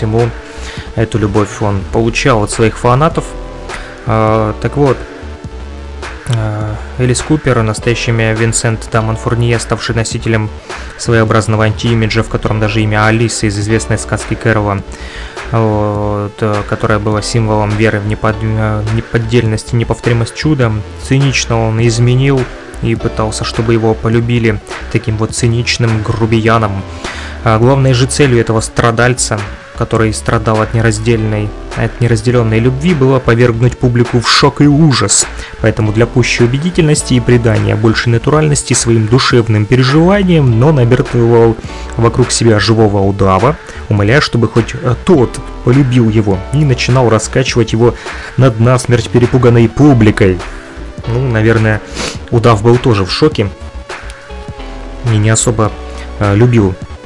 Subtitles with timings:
[0.00, 0.30] всему,
[0.96, 3.26] эту любовь он получал от своих фанатов.
[4.06, 4.96] А, так вот,
[6.28, 10.48] а, Элис Купер, настоящее имя Винсент Дамон Фурнье, ставший носителем
[10.96, 14.82] своеобразного антиимиджа, в котором даже имя Алисы из известной сказки Кэрова,
[15.52, 18.36] вот, которая была символом веры в непод...
[18.94, 20.72] неподдельность и неповторимость чуда,
[21.02, 22.40] цинично он изменил
[22.82, 24.60] и пытался, чтобы его полюбили
[24.92, 26.82] таким вот циничным грубияном.
[27.44, 29.40] А главной же целью этого страдальца
[29.80, 35.26] который страдал от нераздельной, от неразделенной любви, было повергнуть публику в шок и ужас.
[35.62, 41.56] Поэтому для пущей убедительности и придания большей натуральности своим душевным переживаниям, но набертывал
[41.96, 43.56] вокруг себя живого удава,
[43.88, 44.74] умоляя, чтобы хоть
[45.06, 47.94] тот полюбил его, и начинал раскачивать его
[48.36, 50.38] над насмерть перепуганной публикой.
[51.06, 51.80] Ну, наверное,
[52.30, 53.48] удав был тоже в шоке
[55.10, 55.72] и не особо
[56.18, 56.99] э, любил э,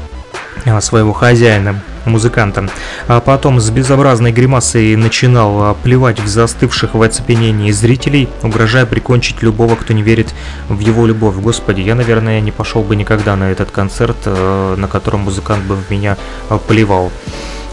[0.80, 2.70] своего хозяина музыкантом.
[3.08, 9.42] А потом с безобразной гримасой начинал а, плевать в застывших в оцепенении зрителей, угрожая прикончить
[9.42, 10.34] любого, кто не верит
[10.68, 11.36] в его любовь.
[11.36, 15.76] Господи, я, наверное, не пошел бы никогда на этот концерт, э, на котором музыкант бы
[15.76, 16.16] в меня
[16.48, 17.10] а, плевал.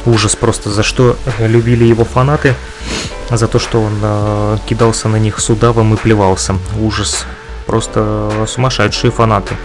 [0.05, 2.55] Ужас просто, за что любили его фанаты,
[3.29, 6.55] за то, что он кидался на них с удавом и плевался.
[6.79, 7.27] Ужас.
[7.67, 9.55] Просто сумасшедшие фанаты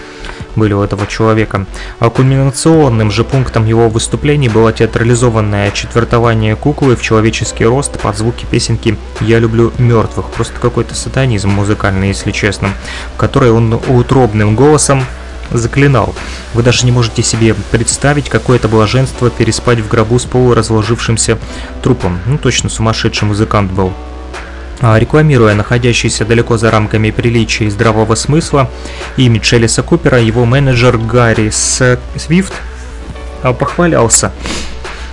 [0.55, 1.67] были у этого человека.
[1.99, 8.47] А кульминационным же пунктом его выступлений было театрализованное четвертование куклы в человеческий рост под звуки
[8.51, 10.27] песенки «Я люблю мертвых».
[10.31, 12.71] Просто какой-то сатанизм музыкальный, если честно,
[13.15, 15.05] в которой он утробным голосом
[15.51, 16.15] заклинал.
[16.55, 21.39] Вы даже не можете себе представить, какое это блаженство переспать в гробу с полуразложившимся
[21.83, 22.19] трупом.
[22.27, 23.93] Ну, точно сумасшедший музыкант был.
[24.81, 28.71] А, рекламируя находящийся далеко за рамками приличия и здравого смысла
[29.17, 32.53] имидж Элиса Купера, его менеджер Гарри Свифт
[33.43, 34.33] а, похвалялся.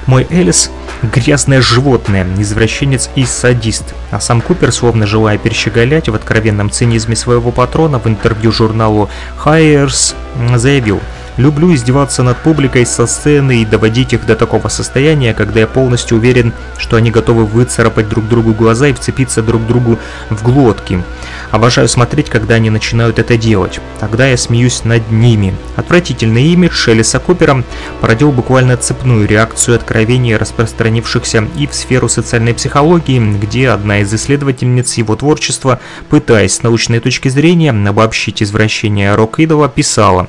[0.05, 0.69] «Мой Элис–
[1.01, 3.95] грязное животное, извращенец и садист».
[4.11, 9.09] А сам Купер, словно желая перещеголять в откровенном цинизме своего патрона, в интервью журналу
[9.45, 10.13] Hires
[10.57, 10.99] заявил–
[11.37, 16.17] Люблю издеваться над публикой со сцены и доводить их до такого состояния, когда я полностью
[16.17, 19.97] уверен, что они готовы выцарапать друг другу глаза и вцепиться друг другу
[20.29, 21.01] в глотки.
[21.49, 23.79] Обожаю смотреть, когда они начинают это делать.
[23.99, 25.55] Тогда я смеюсь над ними.
[25.75, 27.63] Отвратительный имидж Шелеса Купера
[27.99, 34.93] породил буквально цепную реакцию откровений, распространившихся и в сферу социальной психологии, где одна из исследовательниц
[34.95, 35.79] его творчества,
[36.09, 40.27] пытаясь с научной точки зрения обобщить извращение рок-идола, писала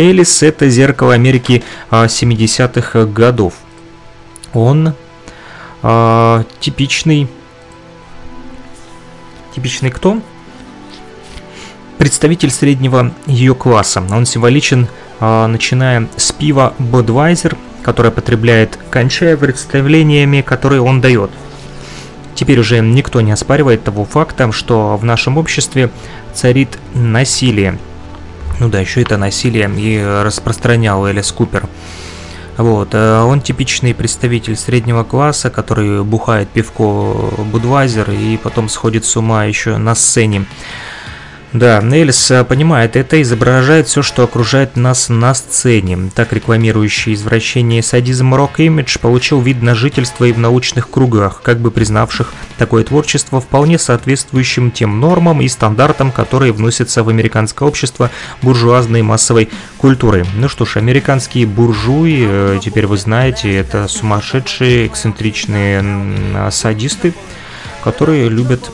[0.00, 3.52] Элис– это зеркало Америки 70-х а, годов.
[4.54, 4.94] Он
[5.82, 7.28] э, типичный...
[9.54, 10.22] Типичный кто?
[11.98, 14.02] Представитель среднего ее класса.
[14.10, 14.88] Он символичен,
[15.20, 21.30] э, начиная с пива Budweiser, которое потребляет кончая представлениями, которые он дает.
[22.34, 25.90] Теперь уже никто не оспаривает того факта, что в нашем обществе
[26.32, 27.78] царит насилие–
[28.60, 31.68] ну да, еще это насилие и распространял Элис Купер.
[32.58, 39.16] Вот, э, он типичный представитель среднего класса, который бухает пивко Будвайзер и потом сходит с
[39.16, 40.44] ума еще на сцене.
[41.52, 46.10] Да, Нельс э, понимает это, изображает все, что окружает нас на сцене.
[46.14, 51.72] Так рекламирующий извращение садизм рок-имидж получил вид на жительство и в научных кругах, как бы
[51.72, 58.12] признавших такое творчество вполне соответствующим тем нормам и стандартам, которые вносятся в американское общество
[58.42, 60.24] буржуазной массовой культуры.
[60.36, 67.12] Ну что ж, американские буржуи, э, теперь вы знаете, это сумасшедшие, эксцентричные садисты,
[67.82, 68.70] которые любят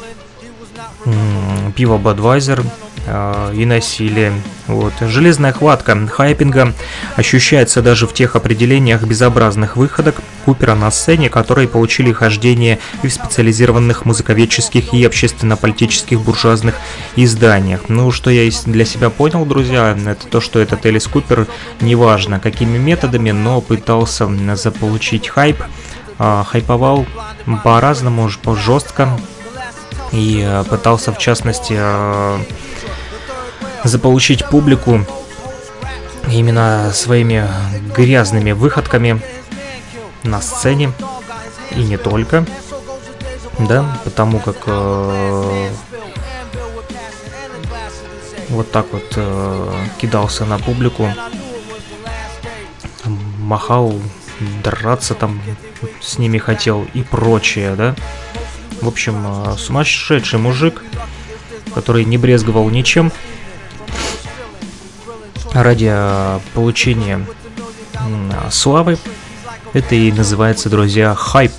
[1.75, 2.65] пиво Budweiser
[3.07, 4.33] э, и насилие.
[4.67, 4.93] Вот.
[5.01, 6.75] Железная хватка хайпинга
[7.15, 13.13] ощущается даже в тех определениях безобразных выходок Купера на сцене, которые получили хождение и в
[13.13, 16.77] специализированных музыковедческих и общественно-политических буржуазных
[17.17, 17.89] изданиях.
[17.89, 21.47] Ну, что я для себя понял, друзья, это то, что этот Элис Купер,
[21.81, 25.63] неважно какими методами, но пытался заполучить хайп,
[26.19, 27.07] э, хайповал
[27.65, 29.09] по-разному, жестко,
[30.13, 32.39] и э, пытался в частности э,
[33.85, 35.01] заполучить публику
[36.31, 37.49] именно своими
[37.95, 39.21] грязными выходками
[40.23, 40.93] на сцене
[41.71, 42.45] и не только,
[43.59, 45.71] да, потому как э,
[48.49, 49.19] вот так вот
[49.99, 51.09] кидался на публику,
[53.39, 53.95] махал,
[54.63, 55.41] драться там
[56.01, 57.95] с ними хотел и прочее, да.
[58.81, 60.83] В общем, э, сумасшедший мужик,
[61.75, 63.13] который не брезговал ничем
[65.53, 67.25] ради э, получения
[68.51, 68.99] славы,
[69.73, 71.53] Это и называется, друзья, хайп.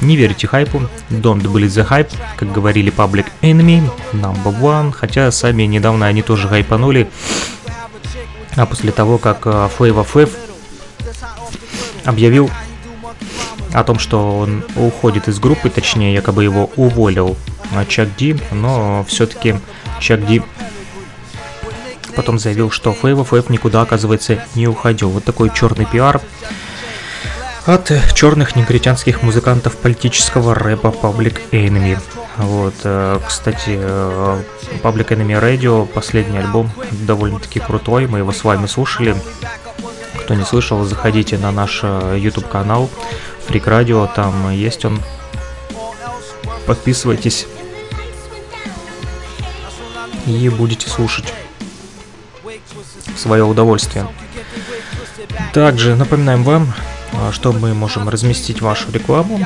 [0.00, 5.64] Не верьте хайпу, don't believe the hype, как говорили Public Enemy, Number One, хотя сами
[5.64, 7.10] недавно они тоже хайпанули,
[8.56, 10.30] а после того, как Flavor Flav
[12.04, 12.48] объявил
[13.72, 17.36] о том, что он уходит из группы, точнее, якобы его уволил
[17.88, 19.56] Чак Ди, но все-таки
[20.00, 20.42] Чак Ди
[22.16, 25.10] потом заявил, что Flav никуда, оказывается, не уходил.
[25.10, 26.20] Вот такой черный пиар
[27.64, 31.98] от черных негритянских музыкантов политического рэпа Public Enemy.
[32.38, 34.42] Вот, э, кстати, э,
[34.82, 39.14] Public Enemy Radio, последний альбом, довольно-таки крутой, мы его с вами слушали.
[40.28, 42.90] Кто не слышал, заходите на наш э, YouTube канал
[43.48, 45.00] Freak Radio, там есть он.
[46.66, 47.46] Подписывайтесь
[50.26, 51.32] и будете слушать
[53.16, 54.06] свое удовольствие.
[55.54, 56.74] Также напоминаем вам,
[57.14, 59.40] а, что мы можем разместить вашу рекламу.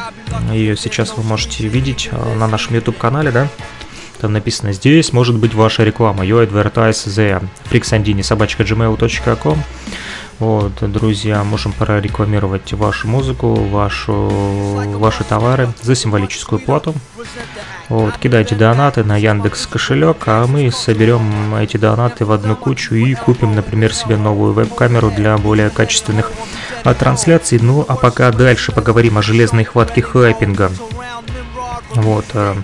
[0.51, 3.47] Ее сейчас вы можете видеть а, на нашем YouTube канале, да?
[4.21, 6.25] Там написано «Здесь может быть ваша реклама».
[6.25, 7.41] You advertise the
[7.71, 9.63] freaksandini собачка gmail.com
[10.39, 14.13] вот, друзья, можем прорекламировать вашу музыку, вашу,
[14.99, 16.95] ваши товары за символическую плату.
[17.89, 23.15] Вот, кидайте донаты на Яндекс кошелек, а мы соберем эти донаты в одну кучу и
[23.15, 26.33] купим, например, себе новую веб-камеру для более качественных
[26.85, 27.59] а, трансляций.
[27.61, 30.71] Ну, а пока дальше поговорим о железной хватке хайпинга.
[31.95, 32.55] Вот, Э,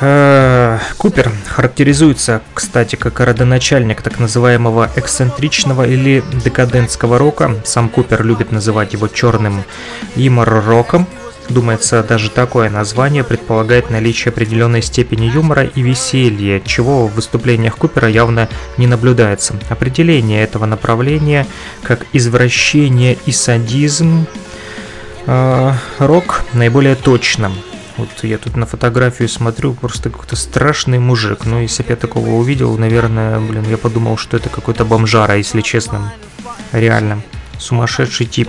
[0.00, 7.56] Купер характеризуется, кстати, как родоначальник так называемого эксцентричного или декадентского рока.
[7.64, 9.62] Сам Купер любит называть его черным
[10.16, 11.06] юмор-роком.
[11.50, 18.08] Думается, даже такое название предполагает наличие определенной степени юмора и веселья, чего в выступлениях Купера
[18.08, 18.48] явно
[18.78, 19.54] не наблюдается.
[19.68, 21.46] Определение этого направления
[21.82, 24.26] как извращение и садизм
[25.26, 27.52] э, рок наиболее точным.
[28.00, 31.44] Вот я тут на фотографию смотрю, просто какой-то страшный мужик.
[31.44, 35.60] Но если бы я такого увидел, наверное, блин, я подумал, что это какой-то бомжара, если
[35.60, 36.14] честно.
[36.72, 37.20] Реально.
[37.58, 38.48] Сумасшедший тип.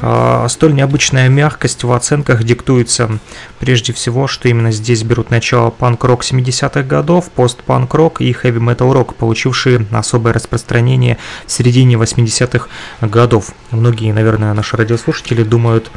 [0.00, 3.18] А, столь необычная мягкость в оценках диктуется
[3.58, 9.84] прежде всего, что именно здесь берут начало панк-рок 70-х годов, пост-панк-рок и хэви-метал рок, получившие
[9.90, 12.68] особое распространение в середине 80-х
[13.00, 13.54] годов.
[13.72, 15.90] Многие, наверное, наши радиослушатели думают,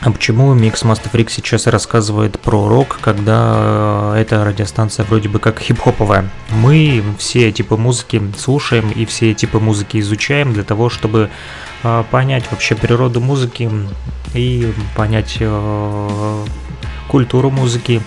[0.00, 5.40] а, почему Mix Master Freak сейчас рассказывает про рок, когда э, эта радиостанция вроде бы
[5.40, 6.30] как хип-хоповая?
[6.50, 11.30] Мы все типы музыки слушаем и все типы музыки изучаем для того, чтобы
[11.82, 13.68] э, понять вообще природу музыки
[14.34, 16.44] и понять э,
[17.08, 18.00] культуру музыки,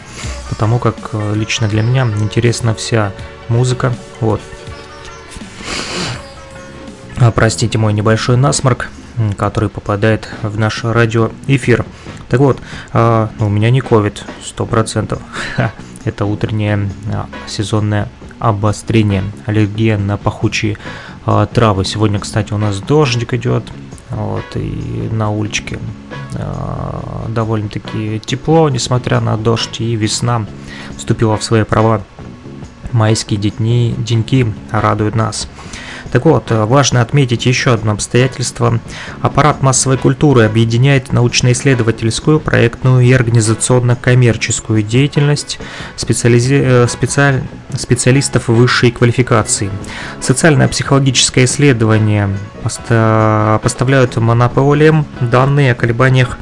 [0.50, 3.12] потому как лично для меня интересна вся
[3.50, 3.94] музыка.
[4.22, 4.40] Вот.
[7.18, 8.90] А, простите мой небольшой насморк
[9.38, 11.86] который попадает в наш радиоэфир.
[12.30, 12.60] Так вот,
[12.94, 15.20] э, у меня не ковид, 100%.
[16.04, 18.10] Это утреннее э, сезонное
[18.40, 20.78] обострение, аллергия на пахучие
[21.26, 21.86] э, травы.
[21.86, 23.64] Сегодня, кстати, у нас дождик идет,
[24.10, 25.80] вот, и на уличке
[26.34, 30.46] э, довольно-таки тепло, несмотря на дождь, и весна
[30.98, 32.02] вступила в свои права.
[32.92, 35.48] Майские дни, деньки радуют нас.
[36.12, 38.80] Так вот, э, важно отметить еще одно обстоятельство.
[39.22, 45.60] Аппарат массовой культуры объединяет научно-исследовательскую, проектную и организационно-коммерческую деятельность
[45.96, 46.62] специализи...
[46.62, 47.44] Э, специаль...
[47.76, 49.70] специалистов высшей квалификации.
[50.20, 52.30] Социально-психологическое исследование
[52.62, 53.60] поста...
[53.64, 56.38] поставляют монополиям данные о колебаниях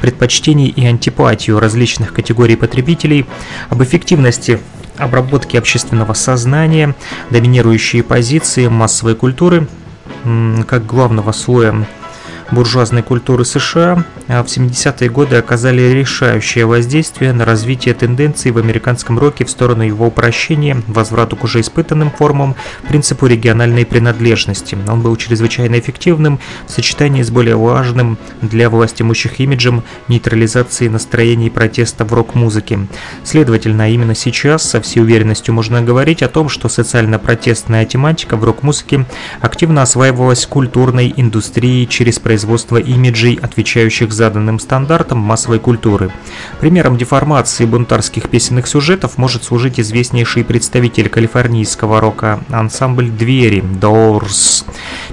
[0.00, 3.26] предпочтений и антипатию различных категорий потребителей,
[3.68, 4.60] об эффективности
[4.98, 6.94] обработки общественного сознания,
[7.30, 9.68] доминирующие позиции массовой культуры
[10.66, 11.86] как главного слоя
[12.50, 19.18] буржуазной культуры США а в 70-е годы оказали решающее воздействие на развитие тенденций в американском
[19.18, 22.54] роке в сторону его упрощения, возврату к уже испытанным формам,
[22.88, 24.76] принципу региональной принадлежности.
[24.86, 31.48] Он был чрезвычайно эффективным в сочетании с более важным для власть имущих имиджем нейтрализации настроений
[31.48, 32.80] протеста в рок-музыке.
[33.24, 39.06] Следовательно, именно сейчас со всей уверенностью можно говорить о том, что социально-протестная тематика в рок-музыке
[39.40, 46.12] активно осваивалась культурной индустрией через производство производства имиджей, отвечающих заданным стандартам массовой культуры.
[46.60, 54.64] Примером деформации бунтарских песенных сюжетов может служить известнейший представитель калифорнийского рока ансамбль «Двери» Doors,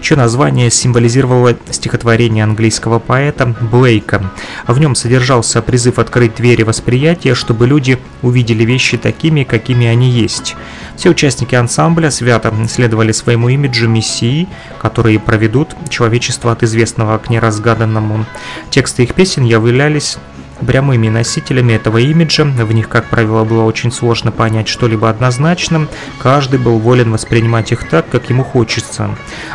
[0.01, 4.31] чье название символизировало стихотворение английского поэта Блейка.
[4.67, 10.55] В нем содержался призыв открыть двери восприятия, чтобы люди увидели вещи такими, какими они есть.
[10.95, 14.47] Все участники ансамбля свято следовали своему имиджу мессии,
[14.79, 18.25] которые проведут человечество от известного к неразгаданному.
[18.69, 20.17] Тексты их песен являлись
[20.65, 25.87] прямыми носителями этого имиджа, в них, как правило, было очень сложно понять что-либо однозначно,
[26.21, 29.09] каждый был волен воспринимать их так, как ему хочется.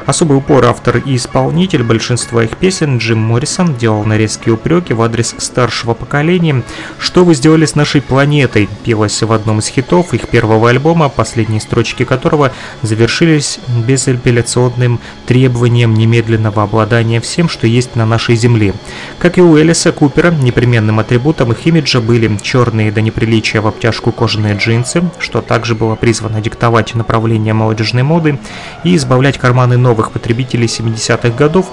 [0.06, 5.02] Особый упор автор и исполнитель большинства их песен Джим Моррисон делал на резкие упреки в
[5.02, 6.62] адрес старшего поколения.
[6.98, 11.60] «Что вы сделали с нашей планетой?» пелось в одном из хитов их первого альбома, последние
[11.60, 12.52] строчки которого
[12.82, 18.74] завершились безапелляционным требованием немедленного обладания всем, что есть на нашей Земле.
[19.18, 23.66] Как и у Элиса Купера, непременно Главным атрибутом их имиджа были черные до неприличия в
[23.66, 28.38] обтяжку кожаные джинсы, что также было призвано диктовать направление молодежной моды
[28.84, 31.66] и избавлять карманы новых потребителей 70-х годов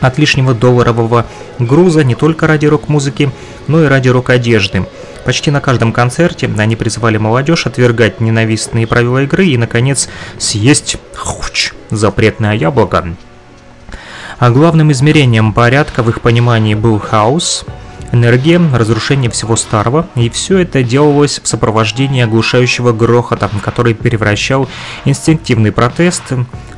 [0.00, 1.26] от лишнего долларового
[1.58, 3.30] груза не только ради рок-музыки,
[3.68, 4.86] но и ради рок-одежды.
[5.24, 11.72] Почти на каждом концерте они призывали молодежь отвергать ненавистные правила игры и, наконец, съесть хуч,
[11.90, 13.14] запретное яблоко.
[14.38, 17.66] А главным измерением порядка в их понимании был хаос,
[18.12, 24.68] энергия, разрушение всего старого, и все это делалось в сопровождении оглушающего грохота, который превращал
[25.04, 26.22] инстинктивный протест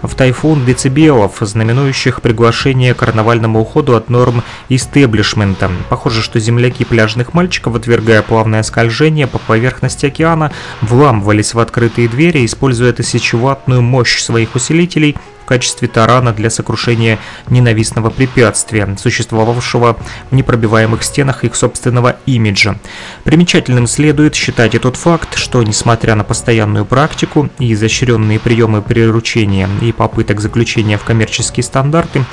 [0.03, 5.71] в тайфун децибелов, знаменующих приглашение к карнавальному уходу от норм истеблишмента.
[5.89, 12.45] Похоже, что земляки пляжных мальчиков, отвергая плавное скольжение по поверхности океана, вламывались в открытые двери,
[12.45, 17.19] используя тысячеваттную мощь своих усилителей– в качестве тарана для сокрушения
[17.49, 19.99] ненавистного препятствия, существовавшего
[20.31, 22.77] в непробиваемых стенах их собственного имиджа.
[23.25, 29.69] Примечательным следует считать и тот факт, что несмотря на постоянную практику и изощренные приемы приручения
[29.81, 32.25] и попыток заключения в коммерческие стандарты,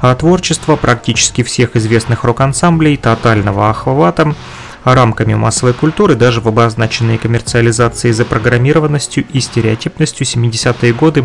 [0.00, 4.34] а творчество практически всех известных рок-ансамблей тотального охвата
[4.84, 11.24] рамками массовой культуры даже в обозначенной коммерциализации запрограммированностью и стереотипностью 70-е годы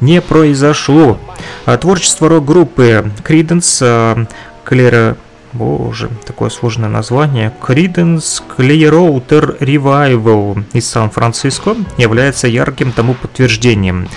[0.00, 1.18] не произошло.
[1.64, 4.28] А творчество рок-группы Creedence,
[4.66, 5.16] Clear
[5.54, 7.52] Боже, такое сложное название.
[7.62, 14.08] Creedence Clearwater Revival из Сан-Франциско является ярким тому подтверждением.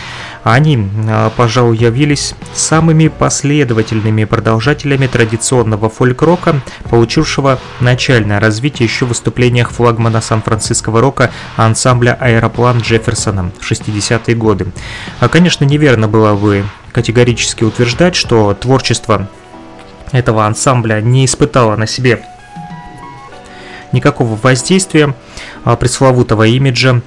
[0.44, 9.72] Они, а, пожалуй, явились самыми последовательными продолжателями традиционного фольк-рока, получившего начальное развитие еще в выступлениях
[9.72, 14.68] флагмана сан-франциского рока ансамбля «Аэроплан» Джефферсона в 60-е годы.
[15.20, 19.30] А, конечно, неверно было бы категорически утверждать, что творчество
[20.12, 22.26] этого ансамбля не испытало на себе
[23.92, 25.14] никакого воздействия
[25.64, 27.02] а, пресловутого имиджа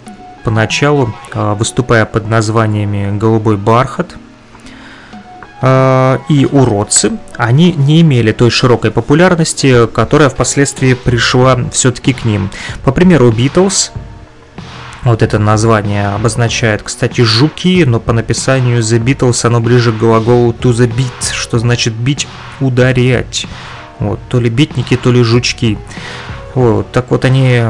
[0.44, 4.14] поначалу, а, выступая под названиями «Голубой бархат»,
[5.62, 12.50] а, и уродцы, они не имели той широкой популярности, которая впоследствии пришла все-таки к ним.
[12.84, 13.90] По примеру, Beatles,
[15.04, 20.52] вот это название обозначает, кстати, жуки, но по написанию The Beatles оно ближе к глаголу
[20.52, 22.26] to the beat, что значит бить,
[22.60, 23.46] ударять.
[23.98, 25.78] Вот, то ли битники, то ли жучки.
[26.54, 27.62] Вот, так вот они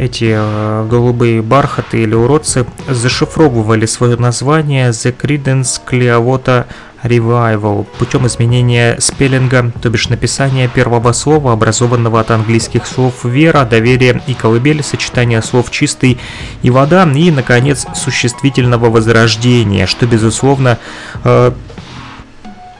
[0.00, 6.64] эти э, голубые бархаты или уродцы зашифровывали свое название The Credence Clearwater
[7.02, 14.22] Revival путем изменения спеллинга, то бишь написания первого слова, образованного от английских слов «вера», «доверие»
[14.26, 16.18] и «колыбель», сочетания слов «чистый»
[16.62, 20.78] и «вода» и, наконец, существительного возрождения, что, безусловно,
[21.24, 21.52] э,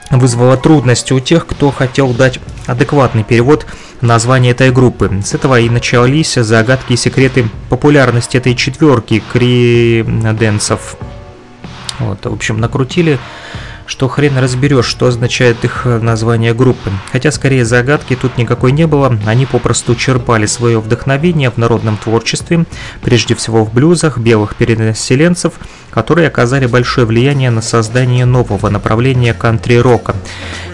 [0.09, 3.65] вызвало трудности у тех, кто хотел дать адекватный перевод
[4.01, 5.09] названия этой группы.
[5.23, 10.95] С этого и начались загадки и секреты популярности этой четверки криденсов.
[11.99, 13.19] Вот, в общем, накрутили
[13.91, 16.89] что хрен разберешь, что означает их название группы.
[17.11, 22.63] Хотя скорее загадки тут никакой не было, они попросту черпали свое вдохновение в народном творчестве,
[23.01, 25.55] прежде всего в блюзах белых переселенцев,
[25.89, 30.15] которые оказали большое влияние на создание нового направления кантри-рока.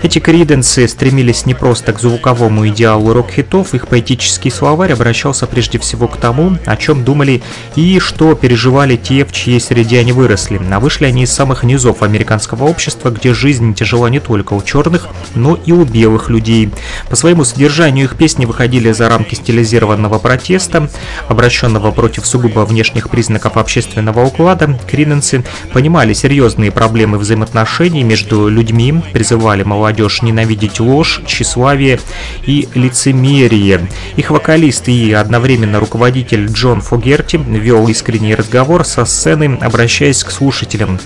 [0.04, 6.08] Эти криденсы стремились не просто к звуковому идеалу рок-хитов, их поэтический словарь обращался прежде всего
[6.08, 7.42] к тому, о чем думали
[7.76, 10.62] и что переживали те, в чьей среде они выросли.
[10.72, 15.08] А вышли они из самых низов американского общества, где жизнь тяжела не только у черных,
[15.36, 16.70] но и у белых людей.
[17.10, 20.90] По своему содержанию их песни выходили за рамки стилизированного протеста,
[21.28, 24.80] обращенного против сугубо внешних признаков общественного уклада.
[24.88, 32.00] Криденсы понимали серьезные проблемы взаимоотношений между людьми, призывали молодежь ненавидеть ложь, тщеславие
[32.46, 33.88] и лицемерие.
[34.16, 41.00] Их вокалист и одновременно руководитель Джон Фогерти вел искренний разговор со сцены, обращаясь к слушателям.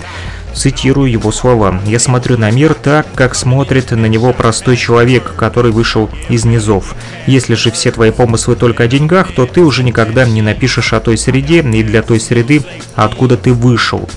[0.54, 1.82] Цитирую его слова.
[1.86, 6.96] «Я смотрю на мир так, как смотрит на него простой человек, который вышел из низов.
[7.26, 11.00] Если же все твои помыслы только о деньгах, то ты уже никогда не напишешь о
[11.00, 12.62] той среде и для той среды,
[12.96, 14.10] откуда ты вышел».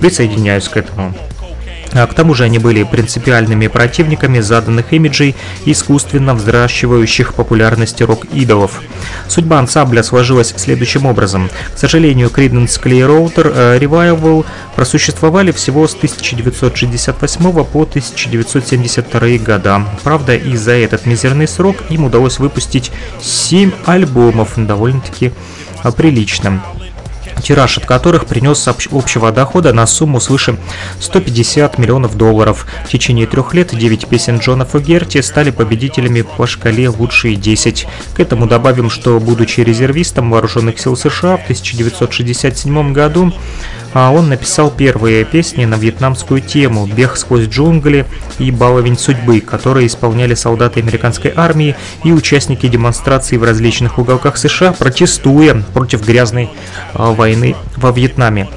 [0.00, 1.14] Присоединяюсь к этому.
[1.92, 8.80] А к тому же они были принципиальными противниками заданных имиджей, искусственно взращивающих популярности рок-идолов.
[9.28, 11.50] Судьба ансамбля сложилась следующим образом.
[11.74, 14.44] К сожалению, Creedence Clearwater э, Revival
[14.76, 19.86] просуществовали всего с 1968 по 1972 года.
[20.04, 25.32] Правда, и за этот мизерный срок им удалось выпустить 7 альбомов, довольно-таки
[25.96, 26.60] приличным
[27.40, 30.58] тираж от которых принес общего дохода на сумму свыше
[31.00, 32.66] 150 миллионов долларов.
[32.84, 37.86] В течение трех лет 9 песен Джона Фогерти стали победителями по шкале «Лучшие 10».
[38.14, 43.32] К этому добавим, что, будучи резервистом Вооруженных сил США в 1967 году,
[43.92, 48.06] а он написал первые песни на вьетнамскую тему «Бег сквозь джунгли»
[48.38, 54.72] и «Баловень судьбы», которые исполняли солдаты американской армии и участники демонстраций в различных уголках США,
[54.72, 56.50] протестуя против грязной
[56.94, 58.48] а, войны во Вьетнаме.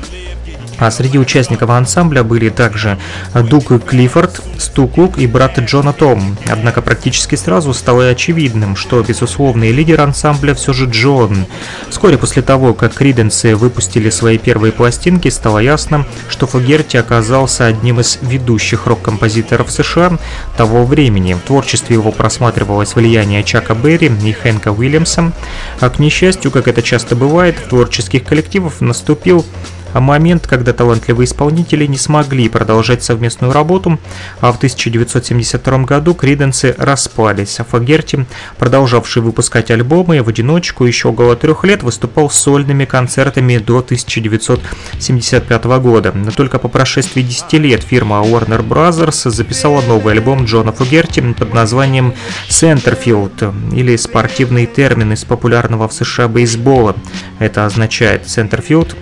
[0.83, 2.97] А среди участников ансамбля были также
[3.33, 6.35] Дук Клиффорд, Сту Кук и брат Джона Том.
[6.51, 11.45] Однако практически сразу стало очевидным, что безусловный лидер ансамбля все же Джон.
[11.89, 18.01] Вскоре после того, как Криденсы выпустили свои первые пластинки, стало ясно, что Фогерти оказался одним
[18.01, 20.17] из ведущих рок-композиторов США
[20.57, 21.33] того времени.
[21.33, 25.31] В творчестве его просматривалось влияние Чака Берри и Хэнка Уильямса,
[25.79, 29.45] а к несчастью, как это часто бывает, в творческих коллективах наступил
[29.99, 33.99] момент, когда талантливые исполнители не смогли продолжать совместную работу,
[34.41, 38.25] а в 1972 году Криденсы распались, а Фагерти,
[38.57, 46.11] продолжавший выпускать альбомы в одиночку еще около трех лет, выступал сольными концертами до 1975 года.
[46.13, 51.53] Но только по прошествии 10 лет фирма Warner Brothers записала новый альбом Джона Фугерти под
[51.53, 52.13] названием
[52.49, 56.95] Centerfield, или спортивный термин из популярного в США бейсбола.
[57.39, 58.95] Это означает Centerfield а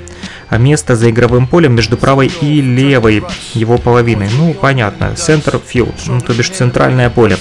[0.58, 4.30] место за игровым полем между правой и левой его половиной.
[4.38, 7.38] Ну, понятно, center field, ну, то бишь центральное поле.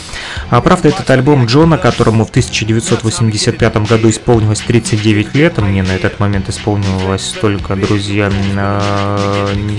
[0.49, 5.93] А правда, этот альбом Джона, которому в 1985 году исполнилось 39 лет, а мне на
[5.93, 8.31] этот момент исполнилось только, друзья,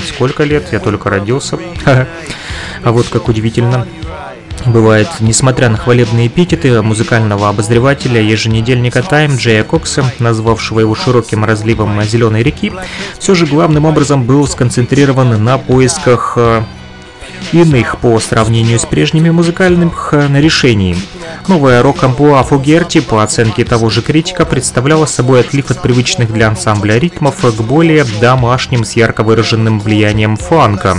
[0.05, 1.58] сколько лет, я только родился.
[2.84, 3.86] А вот как удивительно.
[4.65, 12.02] Бывает, несмотря на хвалебные эпитеты музыкального обозревателя еженедельника Time Джея Кокса, назвавшего его широким разливом
[12.04, 12.71] зеленой реки,
[13.17, 16.62] все же главным образом был сконцентрирован на поисках э,
[17.54, 20.95] иных по сравнению с прежними музыкальных э, решений.
[21.47, 26.97] Новая рок-амплуа Фугерти, по оценке того же критика, представляла собой отлив от привычных для ансамбля
[27.00, 30.95] ритмов к более домашним с ярко выраженным влиянием фанка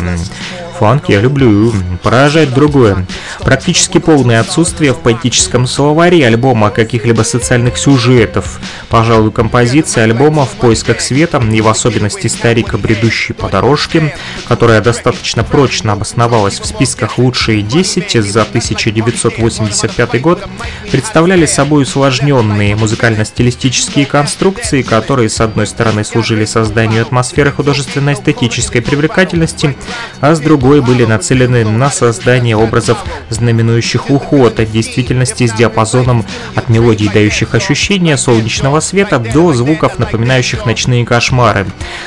[0.83, 1.73] фанк я люблю.
[2.03, 3.07] Поражает другое.
[3.39, 8.59] Практически полное отсутствие в поэтическом словаре альбома каких-либо социальных сюжетов.
[8.89, 14.13] Пожалуй, композиция альбома «В поисках света» и в особенности «Старик, бредущий по дорожке»,
[14.49, 20.45] которая достаточно прочно обосновалась в списках «Лучшие 10» за 1985 год,
[20.91, 29.77] представляли собой усложненные музыкально-стилистические конструкции, которые, с одной стороны, служили созданию атмосферы художественно-эстетической привлекательности,
[30.21, 32.97] а с другой собой были нацелены на создание образов,
[33.29, 40.65] знаменующих уход от действительности с диапазоном от мелодий, дающих ощущение солнечного света, до звуков, напоминающих
[40.65, 41.67] ночные кошмары.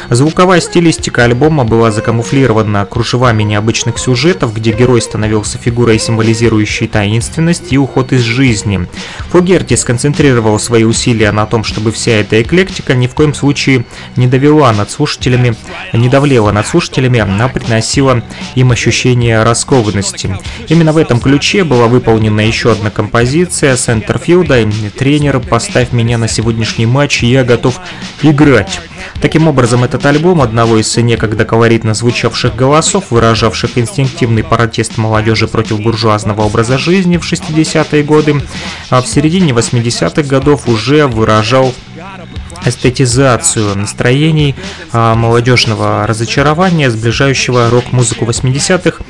[0.09, 7.77] Звуковая стилистика альбома была закамуфлирована кружевами необычных сюжетов, где герой становился фигурой, символизирующей таинственность и
[7.77, 8.87] уход из жизни.
[9.29, 14.25] Фогерти сконцентрировал свои усилия на том, чтобы вся эта эклектика ни в коем случае не
[14.25, 15.53] довела над слушателями,
[15.93, 18.23] не давлела над слушателями, а приносила
[18.55, 20.37] им ощущение раскованности.
[20.67, 26.85] Именно в этом ключе была выполнена еще одна композиция Сентерфилда «Тренер, поставь меня на сегодняшний
[26.85, 27.79] матч, я готов
[28.21, 28.79] играть».
[29.21, 35.81] Таким образом, этот альбом одного из некогда колоритно звучавших голосов, выражавших инстинктивный протест молодежи против
[35.81, 38.41] буржуазного образа жизни в 60-е годы,
[38.89, 41.73] а в середине 80-х годов уже выражал
[42.65, 44.55] эстетизацию настроений
[44.91, 49.03] а, молодежного разочарования, сближающего рок-музыку 80-х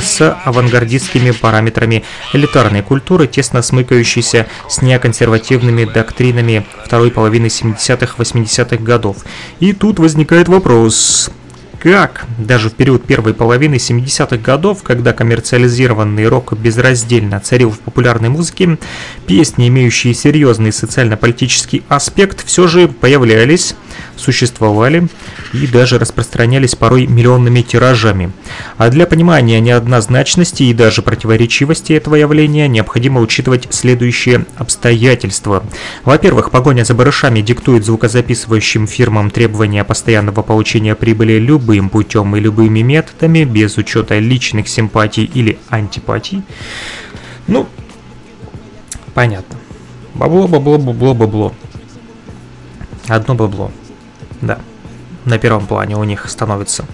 [0.00, 9.18] с авангардистскими параметрами элитарной культуры, тесно смыкающейся с неоконсервативными доктринами второй половины 70-х, 80-х годов.
[9.60, 11.30] И тут возникает вопрос,
[11.82, 18.28] как даже в период первой половины 70-х годов, когда коммерциализированный рок безраздельно царил в популярной
[18.28, 18.78] музыке,
[19.26, 23.74] песни, имеющие серьезный социально-политический аспект, все же появлялись,
[24.16, 25.08] существовали
[25.52, 28.30] и даже распространялись порой миллионными тиражами.
[28.76, 35.64] А для понимания неоднозначности и даже противоречивости этого явления необходимо учитывать следующие обстоятельства.
[36.04, 41.38] Во-первых, погоня за барышами диктует звукозаписывающим фирмам требования постоянного получения прибыли
[41.72, 46.42] любым путем и любыми методами, без учета личных симпатий или антипатий.
[47.46, 47.66] Ну,
[49.14, 49.58] понятно.
[50.14, 51.54] Бабло, бабло, бабло, бабло.
[53.08, 53.70] Одно бабло.
[54.42, 54.58] Да,
[55.24, 56.84] на первом плане у них становится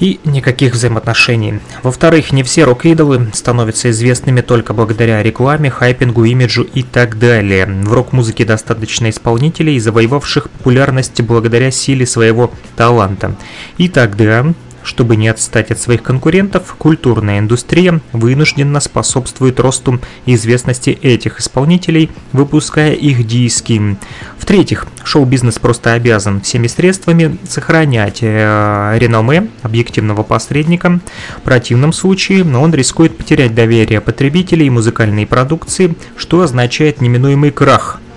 [0.00, 1.60] и никаких взаимоотношений.
[1.82, 7.66] Во-вторых, не все рок-идолы становятся известными только благодаря рекламе, хайпингу, имиджу и так далее.
[7.66, 13.36] В рок-музыке достаточно исполнителей, завоевавших популярность благодаря силе своего таланта.
[13.76, 14.46] И тогда
[14.82, 22.92] чтобы не отстать от своих конкурентов, культурная индустрия вынужденно способствует росту известности этих исполнителей, выпуская
[22.92, 23.96] их диски.
[24.38, 31.00] В-третьих, шоу-бизнес просто обязан всеми средствами сохранять э, реноме объективного посредника.
[31.38, 38.00] В противном случае он рискует потерять доверие потребителей музыкальной продукции, что означает неминуемый крах–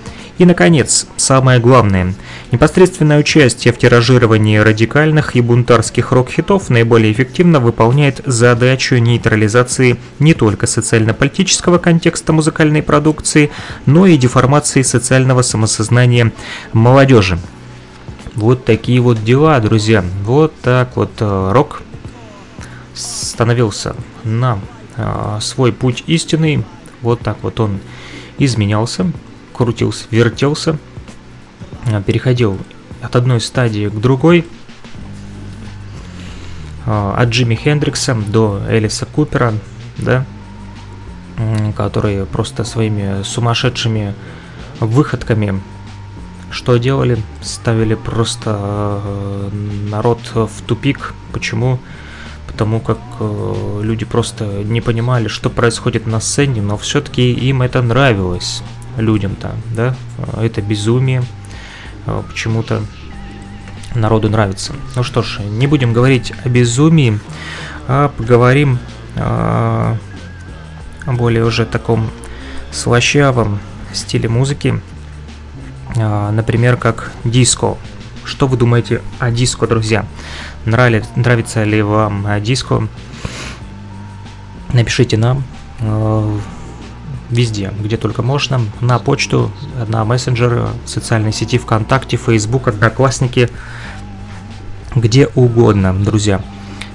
[0.42, 2.16] и, наконец, самое главное.
[2.52, 10.66] Непосредственное участие в тиражировании радикальных и бунтарских рок-хитов наиболее эффективно выполняет задачу нейтрализации не только
[10.66, 13.52] социально-политического контекста музыкальной продукции,
[13.86, 16.32] но и деформации социального самосознания
[16.74, 17.38] молодежи.
[18.34, 20.04] Вот такие вот дела, друзья.
[20.24, 21.84] Вот так вот э, рок
[22.96, 24.58] становился на
[24.98, 26.64] э, свой путь истинный.
[27.04, 27.80] Вот так вот он
[28.40, 29.06] изменялся
[29.54, 30.78] крутился, вертелся,
[31.86, 32.58] а, переходил
[33.02, 34.46] от одной стадии к другой,
[36.86, 39.54] а, от Джимми Хендрикса до Элиса Купера,
[39.98, 40.26] да,
[41.76, 44.14] которые просто своими сумасшедшими
[44.80, 45.60] выходками
[46.52, 47.18] что делали?
[47.42, 49.50] Ставили просто а,
[49.90, 51.14] народ в тупик.
[51.32, 51.80] Почему?
[52.46, 53.00] Потому как
[53.82, 58.62] люди просто не понимали, что происходит на сцене, но все-таки им это нравилось
[59.02, 59.96] людям-то, да,
[60.40, 61.24] это безумие
[62.06, 62.82] а, почему-то
[63.96, 64.74] народу нравится.
[64.96, 67.20] Ну что ж, не будем говорить о безумии,
[67.88, 68.80] а поговорим
[69.16, 69.98] о
[71.06, 72.10] более уже таком
[72.72, 73.60] слащавом
[73.94, 74.80] стиле музыки,
[75.98, 77.78] а, например, как диско.
[78.24, 80.06] Что вы думаете о диско, друзья?
[80.66, 82.88] Нравится, нравится ли вам диско?
[84.74, 85.44] Напишите нам
[85.82, 86.40] а,
[87.32, 89.52] везде, где только можно, на почту,
[89.88, 93.50] на мессенджеры, социальной сети ВКонтакте, Facebook, Одноклассники,
[94.96, 96.42] где угодно, друзья.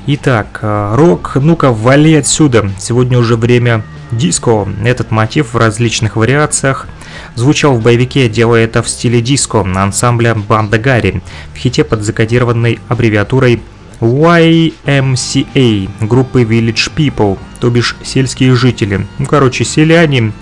[0.07, 2.71] Итак, э, рок, ну-ка, вали отсюда.
[2.79, 4.69] Сегодня уже время диско.
[4.85, 6.87] Этот мотив в различных вариациях
[7.35, 11.23] звучал в боевике, делая это в стиле диско ансамбля Банда Гарри
[11.55, 13.63] в хите под закодированной аббревиатурой
[14.01, 19.07] YMCA группы Village People, то бишь сельские жители.
[19.19, 20.33] Ну, короче, селяне,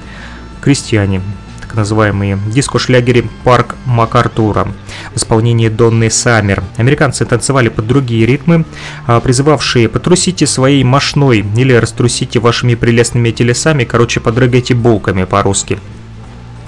[0.60, 1.20] крестьяне,
[1.60, 4.68] так называемые диско-шлягери «Парк МакАртура»
[5.12, 6.62] в исполнении Донны Саммер.
[6.76, 8.64] Американцы танцевали под другие ритмы,
[9.06, 15.78] а, призывавшие «потрусите своей мошной» или «раструсите вашими прелестными телесами», короче, подрыгайте булками по-русски.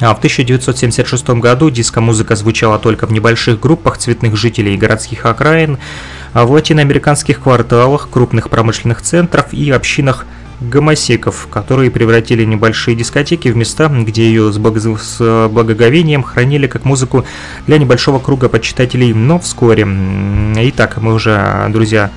[0.01, 5.79] А в 1976 году диско-музыка звучала только в небольших группах цветных жителей городских окраин,
[6.45, 10.27] в латиноамериканских кварталах, крупных промышленных центрах и общинах
[10.61, 14.79] гомосеков, которые превратили небольшие дискотеки в места, где ее с, бог...
[14.79, 17.25] с благоговением хранили как музыку
[17.67, 19.87] для небольшого круга почитателей, но вскоре.
[20.69, 22.11] Итак, мы уже, друзья,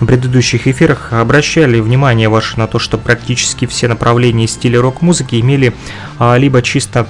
[0.00, 5.74] в предыдущих эфирах обращали внимание ваше на то, что практически все направления стиля рок-музыки имели
[6.18, 7.08] а, либо чисто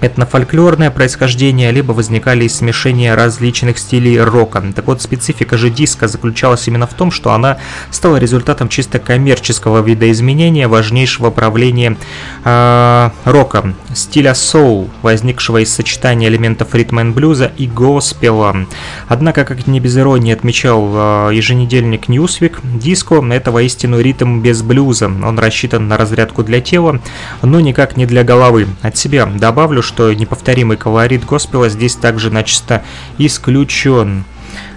[0.00, 4.62] этнофольклорное происхождение, либо возникали из смешения различных стилей рока.
[4.74, 7.58] Так вот, специфика же диска заключалась именно в том, что она
[7.90, 11.96] стала результатом чисто коммерческого видоизменения важнейшего правления
[12.44, 18.66] э, рока, стиля соул, возникшего из сочетания элементов ритма и блюза и госпела.
[19.08, 25.06] Однако, как не без иронии отмечал э, еженедельник Newsweek, диско– это воистину ритм без блюза.
[25.06, 27.00] Он рассчитан на разрядку для тела,
[27.42, 28.66] но никак не для головы.
[28.82, 32.82] От себя добавлю, что что неповторимый колорит госпела здесь также начисто
[33.16, 34.24] исключен.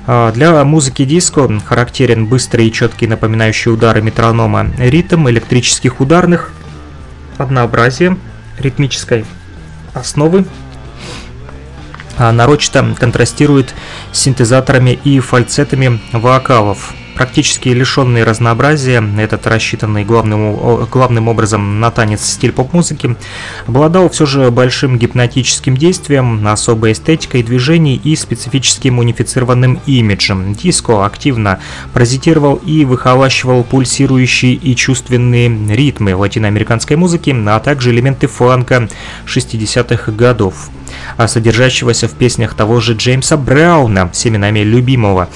[0.06, 6.52] А, для музыки диско характерен быстрый и четкий напоминающий удары метронома ритм электрических ударных,
[7.40, 8.16] однообразие
[8.60, 9.26] ритмической
[9.96, 10.46] основы
[12.20, 13.74] нарочито контрастирует
[14.12, 22.24] с синтезаторами и фальцетами вокалов практически лишенный разнообразия, этот рассчитанный главным, главным образом на танец
[22.24, 23.16] стиль поп-музыки,
[23.66, 30.54] обладал все же большим гипнотическим действием, особой эстетикой движений и специфическим унифицированным имиджем.
[30.54, 31.60] Диско активно
[31.92, 38.90] паразитировал и выхолащивал пульсирующие и чувственные ритмы латиноамериканской музыки, а также элементы фанка
[39.26, 40.70] 60-х годов
[41.26, 45.30] содержащегося в песнях того же Джеймса Брауна, семенами любимого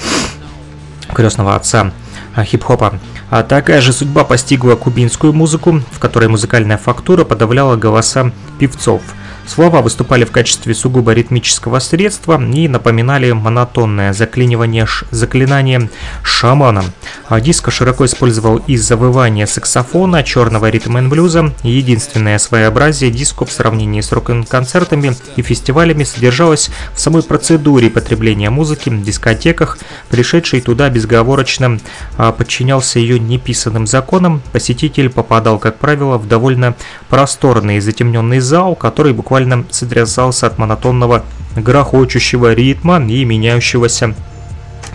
[1.12, 1.92] крестного отца
[2.34, 2.98] а, хип-хопа.
[3.30, 9.02] А такая же судьба постигла кубинскую музыку, в которой музыкальная фактура подавляла голоса певцов–
[9.46, 15.04] Слова выступали в качестве сугубо ритмического средства и напоминали монотонное заклинивание ш...
[15.10, 15.90] заклинание
[16.22, 16.84] шамана.
[17.28, 21.52] А диско широко использовал и завывание саксофона, черного ритма и блюза.
[21.64, 28.88] Единственное своеобразие диско в сравнении с рок-концертами и фестивалями содержалось в самой процедуре потребления музыки
[28.88, 29.78] в дискотеках.
[30.08, 31.78] Пришедший туда безговорочно
[32.16, 34.40] а, подчинялся ее неписанным законам.
[34.52, 36.74] Посетитель попадал, как правило, в довольно
[37.08, 41.24] просторный затемненный зал, который буквально буквально сотрясался от монотонного
[41.56, 44.14] грохочущего ритма и меняющегося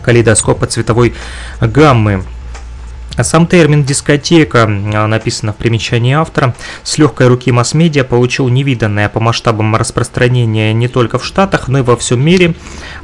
[0.03, 1.15] калейдоскопа цветовой
[1.59, 2.23] гаммы.
[3.17, 6.53] А сам термин «дискотека», а, написано в примечании автора,
[6.83, 11.81] с легкой руки масс-медиа получил невиданное по масштабам распространения не только в Штатах, но и
[11.81, 12.53] во всем мире.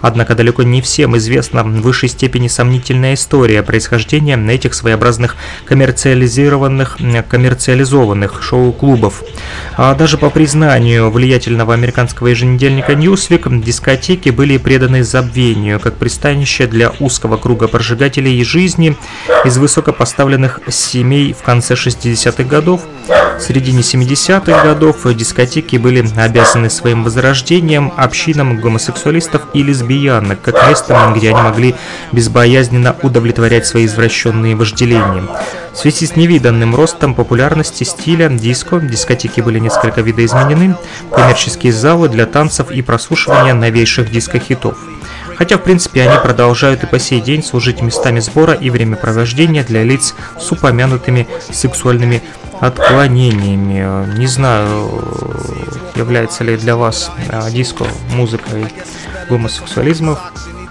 [0.01, 8.43] Однако далеко не всем известна в высшей степени сомнительная история происхождения этих своеобразных коммерциализированных, коммерциализованных
[8.43, 9.23] шоу-клубов.
[9.77, 16.91] А даже по признанию влиятельного американского еженедельника Newsweek, дискотеки были преданы забвению, как пристанище для
[16.99, 18.95] узкого круга прожигателей жизни
[19.43, 22.81] из высокопоставленных поставленных семей в конце 60-х годов.
[23.07, 31.13] В середине 70-х годов дискотеки были обязаны своим возрождением общинам гомосексуалистов и лесбиянок, как местом,
[31.13, 31.75] где они могли
[32.11, 35.23] безбоязненно удовлетворять свои извращенные вожделения.
[35.71, 40.75] В связи с невиданным ростом популярности стиля диско, дискотеки были несколько видоизменены,
[41.15, 44.77] коммерческие залы для танцев и прослушивания новейших диско-хитов.
[45.37, 49.83] Хотя, в принципе, они продолжают и по сей день служить местами сбора и времяпровождения для
[49.83, 52.21] лиц с упомянутыми сексуальными
[52.59, 54.17] отклонениями.
[54.17, 55.03] Не знаю,
[55.95, 58.67] является ли для вас а, диско музыкой
[59.29, 60.19] гомосексуализма,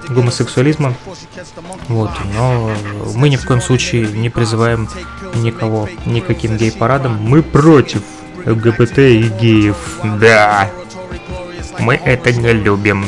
[0.09, 0.95] гомосексуализма.
[1.89, 2.73] Вот, но
[3.15, 4.89] мы ни в коем случае не призываем
[5.37, 7.19] никого никаким гей-парадом.
[7.21, 8.03] Мы против
[8.45, 9.77] ЛГБТ и геев.
[10.21, 10.71] Да,
[11.79, 13.05] мы это не любим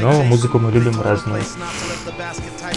[0.00, 1.42] но музыку мы любим разную.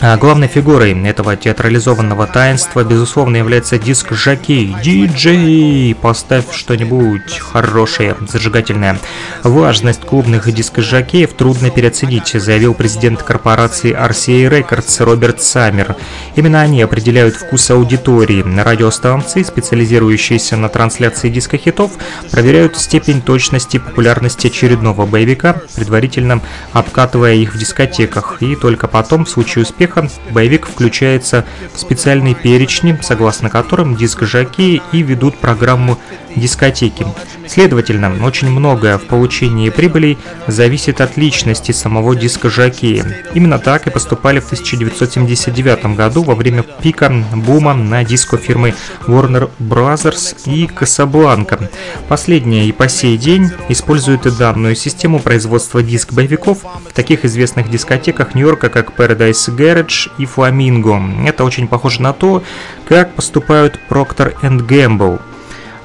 [0.01, 4.75] А главной фигурой этого театрализованного таинства, безусловно, является диск Жаки.
[4.83, 8.99] Диджей, поставь что-нибудь хорошее, зажигательное.
[9.43, 15.95] Важность клубных диск-жокеев трудно переоценить, заявил президент корпорации RCA Records Роберт Саммер.
[16.35, 18.43] Именно они определяют вкус аудитории.
[18.43, 21.91] Радиостанции, специализирующиеся на трансляции диско-хитов,
[22.31, 26.41] проверяют степень точности популярности очередного боевика, предварительно
[26.73, 32.97] обкатывая их в дискотеках, и только потом, в случае успеха, боевик включается в специальные перечни,
[33.01, 35.99] согласно которым диск-жокеи и ведут программу
[36.35, 37.05] дискотеки.
[37.47, 40.17] Следовательно, очень многое в получении прибылей
[40.47, 43.23] зависит от личности самого диска-жокея.
[43.33, 48.73] Именно так и поступали в 1979 году во время пика бума на диско фирмы
[49.07, 51.69] Warner Brothers и Casablanca.
[52.07, 58.35] Последняя и по сей день использует и данную систему производства диск-боевиков в таких известных дискотеках
[58.35, 61.27] Нью-Йорка, как Paradise Garage и Flamingo.
[61.27, 62.43] Это очень похоже на то,
[62.87, 65.21] как поступают Procter Gamble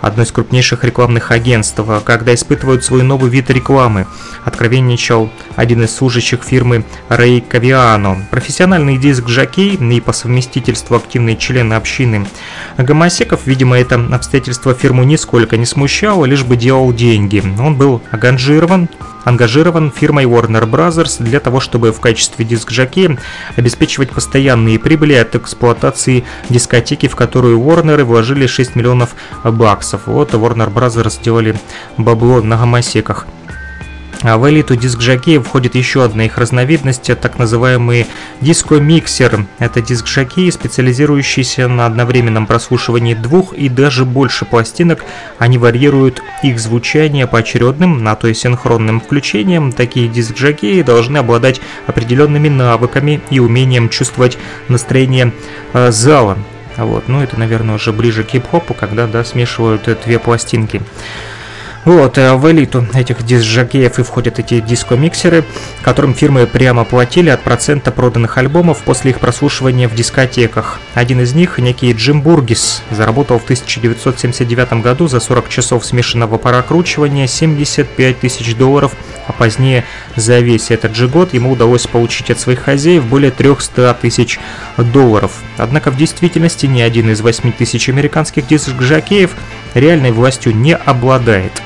[0.01, 4.07] одно из крупнейших рекламных агентств, когда испытывают свой новый вид рекламы.
[4.45, 8.27] Откровенничал один из служащих фирмы Рэй Кавиано.
[8.31, 12.27] Профессиональный диск-жокей и по совместительству активный член общины
[12.79, 17.43] гомосеков, видимо, это обстоятельство фирму нисколько не смущало, лишь бы делал деньги.
[17.59, 18.89] Он был ангажирован
[19.24, 21.22] ангажирован фирмой Warner Bros.
[21.22, 23.18] для того, чтобы в качестве диск-жокея
[23.56, 30.02] обеспечивать постоянные прибыли от эксплуатации дискотеки, в которую Warner вложили 6 миллионов баксов.
[30.06, 31.11] Вот Warner Bros.
[31.11, 31.59] сделали
[31.96, 33.26] бабло на гомосеках.
[34.22, 38.06] А в элиту диск-жокея входит еще одна их разновидность, так называемый
[38.42, 39.46] диско-миксер.
[39.59, 45.04] Это диск-жокеи, специализирующиеся на одновременном прослушивании двух и даже больше пластинок.
[45.38, 49.72] Они варьируют их звучание поочередным, на то и синхронным включением.
[49.72, 54.37] Такие диск-жокеи должны обладать определенными навыками и умением чувствовать
[54.68, 55.33] настроение
[55.72, 56.37] э, зала.
[56.76, 60.83] Вот, ну это, наверное, уже ближе к хип-хопу, когда, да, смешивают две пластинки.
[61.87, 65.45] Вот, э, в элиту этих диск-жокеев и входят эти диско-миксеры,
[65.81, 70.79] которым фирмы прямо платили от процента проданных альбомов после их прослушивания в дискотеках.
[70.93, 77.27] Один из них, некий Джим Бургис, заработал в 1979 году за 40 часов смешанного прокручивания
[77.27, 78.93] 75 тысяч долларов,
[79.27, 79.85] а позднее
[80.16, 84.38] за весь этот же год ему удалось получить от своих хозяев более 300 тысяч
[84.77, 85.33] долларов.
[85.57, 89.31] Однако в действительности ни один из 8 тысяч американских диск-жокеев
[89.75, 91.62] реальной властью не обладает.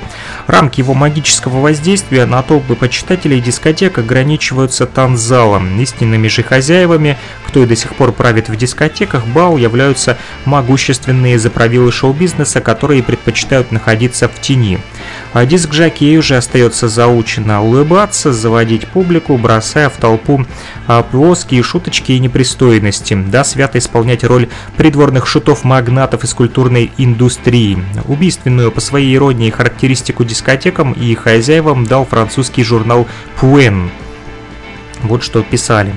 [0.47, 5.81] Рамки его магического воздействия на толпы почитателей дискотек ограничиваются танзалом.
[5.81, 11.91] Истинными же хозяевами, кто и до сих пор правит в дискотеках, бал являются могущественные заправилы
[11.91, 14.81] шоу-бизнеса, которые предпочитают находиться в тени.
[15.33, 20.47] А диск Жакей уже остается заучено улыбаться, заводить публику, бросая в толпу
[20.87, 27.83] а, плоские шуточки и непристойности, да свято исполнять роль придворных шутов-магнатов из культурной индустрии.
[28.07, 33.09] Убийственную по своей иронии характеристику дискотекам и хозяевам дал французский журнал
[33.41, 33.91] «Пуэн».
[35.03, 35.95] Вот что писали.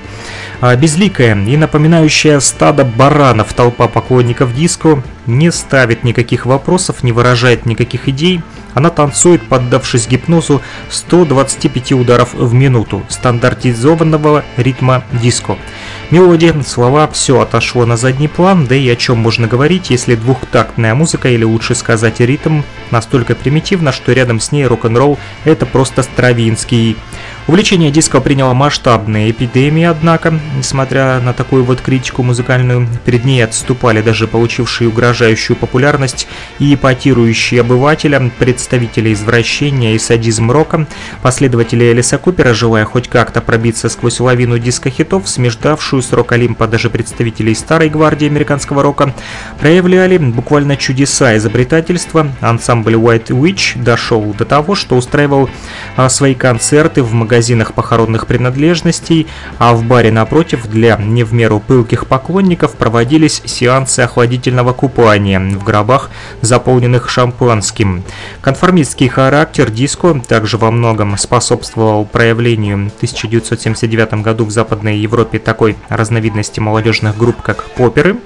[0.60, 7.66] А, безликая и напоминающая стадо баранов толпа поклонников диско не ставит никаких вопросов, не выражает
[7.66, 8.42] никаких идей–
[8.78, 15.58] она танцует, поддавшись гипнозу 125 ударов в минуту стандартизованного ритма диско.
[16.10, 20.96] Мелодия, слова, все отошло на задний план, да и о чем можно говорить, если двухтактная
[20.96, 26.96] музыка, или лучше сказать ритм, настолько примитивна, что рядом с ней рок-н-ролл– это просто Стравинский.
[27.48, 34.02] Увлечение диско приняло масштабные эпидемии, однако, несмотря на такую вот критику музыкальную, перед ней отступали
[34.02, 36.28] даже получившие угрожающую популярность
[36.60, 40.88] и ипотирующие обывателя, представители извращения и садизм рока,
[41.22, 47.56] последователи Элиса Купера, желая хоть как-то пробиться сквозь лавину диско-хитов, смеждавшую с рок-олимпа даже представителей
[47.56, 49.14] старой гвардии американского рока,
[49.60, 52.28] проявляли буквально чудеса изобретательства.
[52.42, 55.50] Ансамбль White Witch дошел до того, что устраивал
[55.96, 61.60] а, свои концерты в магазинах похоронных принадлежностей, а в баре напротив для не в меру
[61.60, 66.10] пылких поклонников проводились сеансы охладительного купания в гробах,
[66.42, 68.04] заполненных шампанским.
[68.42, 75.76] Конформистский характер диско также во многом способствовал проявлению в 1979 году в Западной Европе такой
[75.90, 78.18] разновидности молодежных групп, как поперы.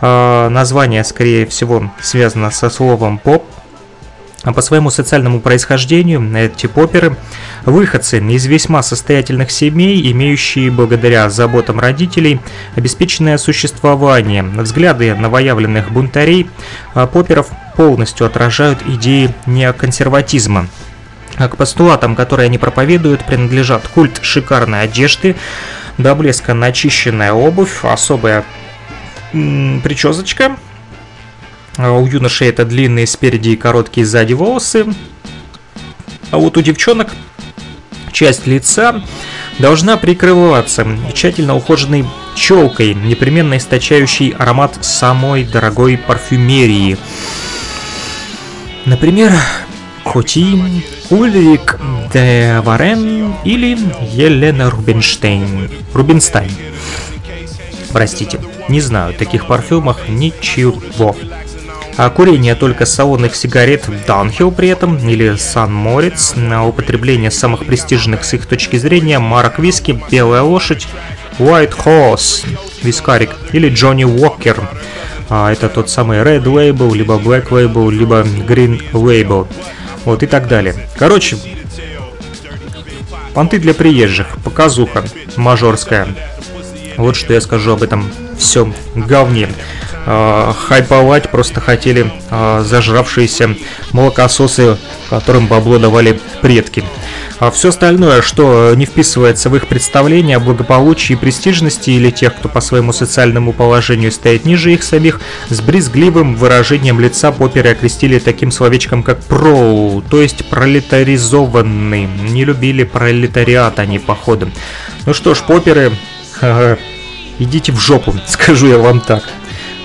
[0.00, 3.44] А, название, скорее всего, связано со словом «поп»,
[4.42, 7.16] а по своему социальному происхождению эти поперы–
[7.64, 12.40] выходцы из весьма состоятельных семей, имеющие благодаря заботам родителей
[12.74, 14.42] обеспеченное существование.
[14.42, 16.48] Взгляды новоявленных бунтарей
[16.94, 20.68] а поперов полностью отражают идеи неоконсерватизма.
[21.36, 25.36] К постулатам, которые они проповедуют, принадлежат культ шикарной одежды,
[26.02, 28.44] до блеска начищенная обувь, особая
[29.32, 30.56] причесочка–
[31.82, 34.86] а у юношей это длинные спереди и короткие сзади волосы.
[36.30, 37.08] А вот у девчонок
[38.12, 39.02] часть лица
[39.58, 42.04] должна прикрываться тщательно ухоженной
[42.36, 46.98] челкой, непременно источающей аромат самой дорогой парфюмерии.
[48.84, 49.32] Например,
[50.10, 50.60] Хоти,
[51.10, 51.78] Ульрик
[52.12, 53.78] де Варен или
[54.12, 55.70] Елена Рубинштейн.
[55.94, 56.50] Рубинстайн.
[57.92, 61.14] Простите, не знаю таких парфюмах ничего.
[61.96, 68.24] А курение только салонных сигарет Downhill при этом или Сан Морец на употребление самых престижных
[68.24, 70.88] с их точки зрения марок виски Белая лошадь,
[71.38, 72.44] White Horse,
[72.82, 74.68] вискарик или Джонни Уокер.
[75.28, 79.46] А, это тот самый Red Label, либо Black Label, либо Green Label.
[80.04, 80.74] Вот и так далее.
[80.96, 81.36] Короче,
[83.34, 85.04] понты для приезжих, показуха
[85.36, 86.08] мажорская.
[86.96, 89.48] Вот что я скажу об этом всем говне
[90.06, 93.56] хайповать просто хотели э, зажравшиеся
[93.92, 94.76] молокососы,
[95.08, 96.84] которым бабло давали предки.
[97.38, 102.36] А все остальное, что не вписывается в их представление о благополучии и престижности или тех,
[102.36, 108.18] кто по своему социальному положению стоит ниже их самих, с брезгливым выражением лица поперы окрестили
[108.18, 112.06] таким словечком, как «проу», то есть пролетаризованный.
[112.28, 114.50] Не любили пролетариат они, походу.
[115.06, 115.92] Ну что ж, поперы,
[117.38, 119.24] идите в жопу, скажу я вам так.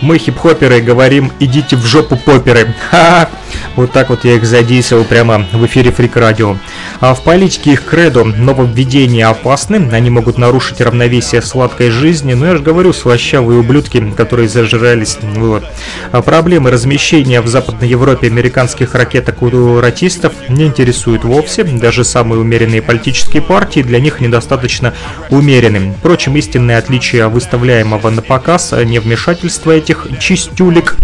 [0.01, 2.73] Мы хип-хоперы говорим «идите в жопу поперы».
[2.89, 3.29] Ха-ха!
[3.75, 6.57] Вот так вот я их задействовал прямо в эфире Фрик Радио.
[6.99, 12.57] А в политике их кредо нововведения опасны, они могут нарушить равновесие сладкой жизни, но я
[12.57, 15.17] же говорю, слащавые ублюдки, которые зажирались.
[15.21, 15.65] Вот.
[16.11, 22.39] А проблемы размещения в Западной Европе американских ракеток у ратистов не интересуют вовсе, даже самые
[22.39, 24.93] умеренные политические партии для них недостаточно
[25.29, 25.93] умеренны.
[25.99, 30.97] Впрочем, истинное отличие выставляемого на показ невмешательства этих чистюлек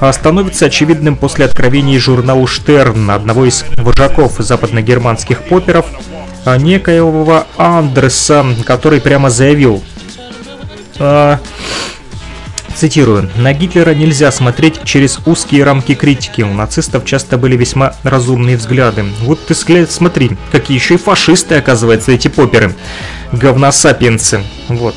[0.00, 5.86] а, становится очевидным после откровений журнала Штерн, одного из вожаков западногерманских поперов,
[6.44, 9.82] а, некоего Андреса, который прямо заявил,
[10.98, 11.38] а,
[12.80, 13.28] Цитирую.
[13.36, 16.40] «На Гитлера нельзя смотреть через узкие рамки критики.
[16.40, 19.04] У нацистов часто были весьма разумные взгляды.
[19.20, 22.74] Вот ты смотри, какие еще и фашисты, оказывается, эти поперы.
[23.32, 24.42] Говносапиенсы.
[24.68, 24.94] Вот.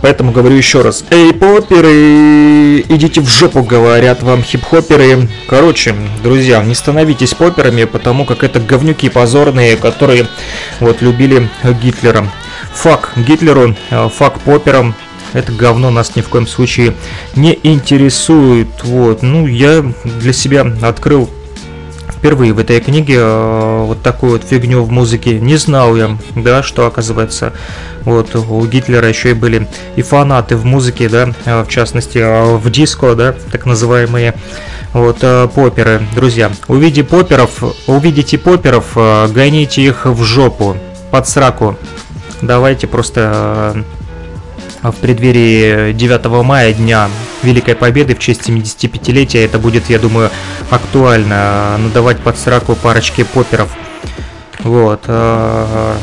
[0.00, 1.04] Поэтому говорю еще раз.
[1.10, 5.28] Эй, поперы, идите в жопу, говорят вам хип-хоперы.
[5.48, 10.28] Короче, друзья, не становитесь поперами, потому как это говнюки позорные, которые
[10.80, 11.48] вот любили
[11.82, 12.26] Гитлера.
[12.74, 14.94] Фак Гитлеру, э, фак поперам,
[15.32, 16.94] это говно нас ни в коем случае
[17.34, 18.68] не интересует.
[18.84, 21.28] Вот, ну, я для себя открыл
[22.18, 25.38] впервые в этой книге э, вот такую вот фигню в музыке.
[25.38, 27.52] Не знал я, да, что оказывается,
[28.04, 32.56] вот у Гитлера еще и были и фанаты в музыке, да, э, в частности э,
[32.56, 34.34] в диско, да, так называемые
[34.92, 35.18] вот
[35.54, 36.02] поперы.
[36.14, 40.76] Друзья, увидите поперов, увидите поперов, гоните их в жопу,
[41.10, 41.76] под сраку.
[42.40, 43.84] Давайте просто
[44.82, 47.08] в преддверии 9 мая, Дня
[47.42, 50.30] Великой Победы, в честь 75-летия, это будет, я думаю,
[50.70, 53.70] актуально, надавать под сраку парочки поперов.
[54.60, 55.02] Вот.
[55.06, 55.94] Э,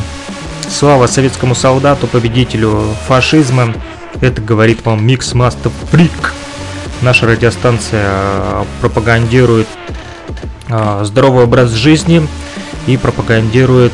[0.69, 3.73] слава советскому солдату, победителю фашизма.
[4.21, 6.31] Это говорит вам Микс Master Freak.
[7.01, 9.67] Наша радиостанция э, пропагандирует
[10.69, 12.27] э, здоровый образ жизни
[12.87, 13.93] и пропагандирует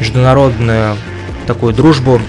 [0.00, 0.96] международную
[1.46, 2.20] такую дружбу.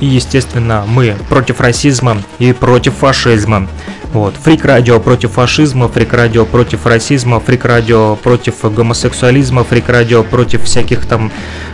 [0.00, 3.68] И, естественно, мы против расизма и против фашизма.
[4.12, 4.34] Вот.
[4.42, 10.64] Фрик радио против фашизма, фрик радио против расизма, фрик радио против гомосексуализма, фрик радио против
[10.64, 11.30] всяких там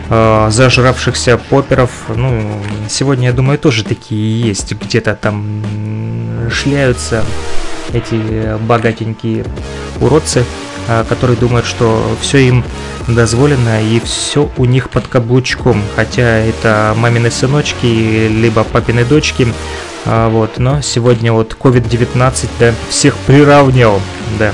[0.09, 1.91] э, зажравшихся поперов.
[2.13, 2.59] Ну,
[2.89, 4.73] сегодня, я думаю, тоже такие есть.
[4.73, 5.61] Где-то там
[6.51, 7.23] шляются
[7.93, 9.45] эти богатенькие
[10.01, 10.43] уродцы, э,
[10.87, 12.63] которые думают, что все им
[13.07, 19.47] дозволено и все у них под каблучком, хотя это мамины сыночки, либо папины дочки,
[20.05, 23.99] а, вот, но сегодня вот COVID-19, да, всех приравнял,
[24.37, 24.53] да.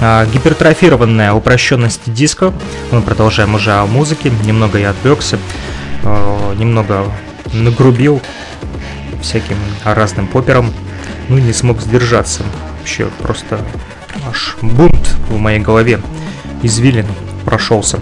[0.00, 2.52] А, гипертрофированная упрощенность диска,
[2.90, 5.38] мы продолжаем уже о музыке, немного я отвлекся,
[6.02, 7.04] а, немного
[7.52, 8.20] нагрубил
[9.22, 10.72] всяким разным попером,
[11.28, 12.42] ну не смог сдержаться,
[12.78, 13.60] вообще просто
[14.28, 16.00] аж бунт в моей голове
[16.62, 17.06] извилин
[17.44, 18.00] прошелся.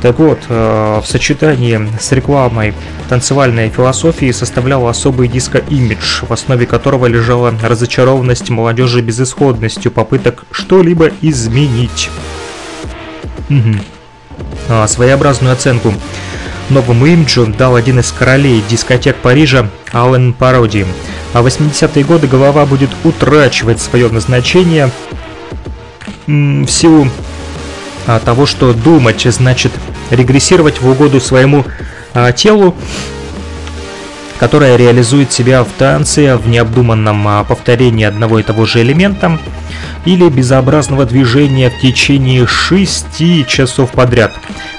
[0.00, 2.72] Так вот, э, в сочетании с рекламой
[3.08, 12.10] танцевальной философии составлял особый диско-имидж, в основе которого лежала разочарованность молодежи безысходностью попыток что-либо изменить.
[13.50, 14.86] Угу.
[14.86, 15.94] Своеобразную оценку
[16.70, 20.86] новому имиджу дал один из королей дискотек Парижа Аллен Пароди.
[21.32, 24.90] А в 80-е годы голова будет утрачивать свое назначение
[26.26, 27.08] в силу
[28.06, 29.72] а, того, что думать значит
[30.10, 31.64] регрессировать в угоду своему
[32.14, 32.74] а, телу,
[34.38, 39.38] которое реализует себя в танце, в необдуманном а, повторении одного и того же элемента
[40.04, 44.32] или безобразного движения в течение 6 часов подряд.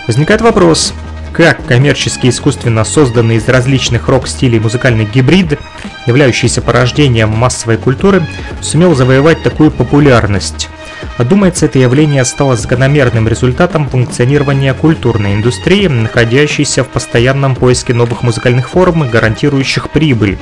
[0.08, 0.94] Возникает вопрос,
[1.32, 5.60] как коммерчески искусственно созданный из различных рок-стилей музыкальный гибрид,
[6.08, 8.26] являющийся порождением массовой культуры,
[8.62, 10.68] сумел завоевать такую популярность.
[11.20, 18.70] Думается, это явление стало закономерным результатом функционирования культурной индустрии, находящейся в постоянном поиске новых музыкальных
[18.70, 20.38] форм, гарантирующих прибыль.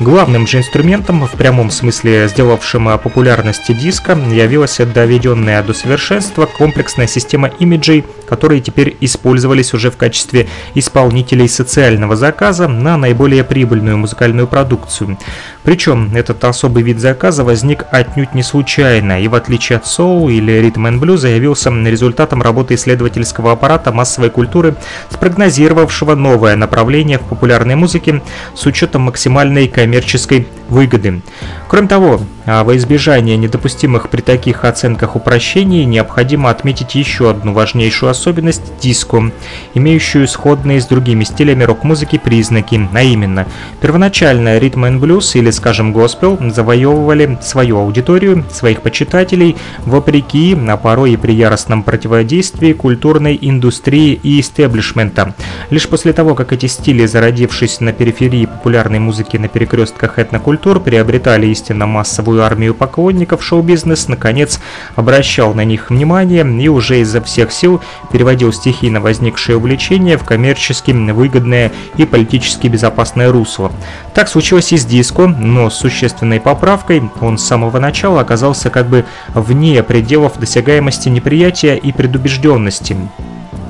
[0.00, 7.48] Главным же инструментом, в прямом смысле сделавшим популярности диска, явилась доведенная до совершенства комплексная система
[7.58, 15.18] имиджей, которые теперь использовались уже в качестве исполнителей социального заказа на наиболее прибыльную музыкальную продукцию.
[15.62, 20.52] Причем этот особый вид заказа возник отнюдь не случайно, и в отличие от соул или
[20.52, 24.76] ритм and блюза явился результатом работы исследовательского аппарата массовой культуры,
[25.10, 28.22] спрогнозировавшего новое направление в популярной музыке
[28.54, 31.22] с учетом максимальной коммерческой выгоды.
[31.68, 38.10] Кроме того, а во избежание недопустимых при таких оценках упрощений необходимо отметить еще одну важнейшую
[38.10, 39.32] особенность диско,
[39.72, 43.46] имеющую сходные с другими стилями рок-музыки признаки, а именно,
[43.80, 50.76] первоначально ритм and блюз или, скажем, госпел завоевывали свою аудиторию, своих почитателей в вопреки, а
[50.76, 55.34] порой и при яростном противодействии культурной индустрии и истеблишмента.
[55.70, 61.46] Лишь после того, как эти стили, зародившись на периферии популярной музыки на перекрестках этнокультур, приобретали
[61.46, 64.60] истинно массовую армию поклонников, шоу-бизнес наконец
[64.94, 67.80] обращал на них внимание и уже изо всех сил
[68.12, 73.72] переводил стихийно возникшее увлечение в коммерчески выгодное и политически безопасное русло.
[74.14, 78.88] Так случилось и с диско, но с существенной поправкой он с самого начала оказался как
[78.88, 82.96] бы вне пределов досягаемости неприятия и предубежденности.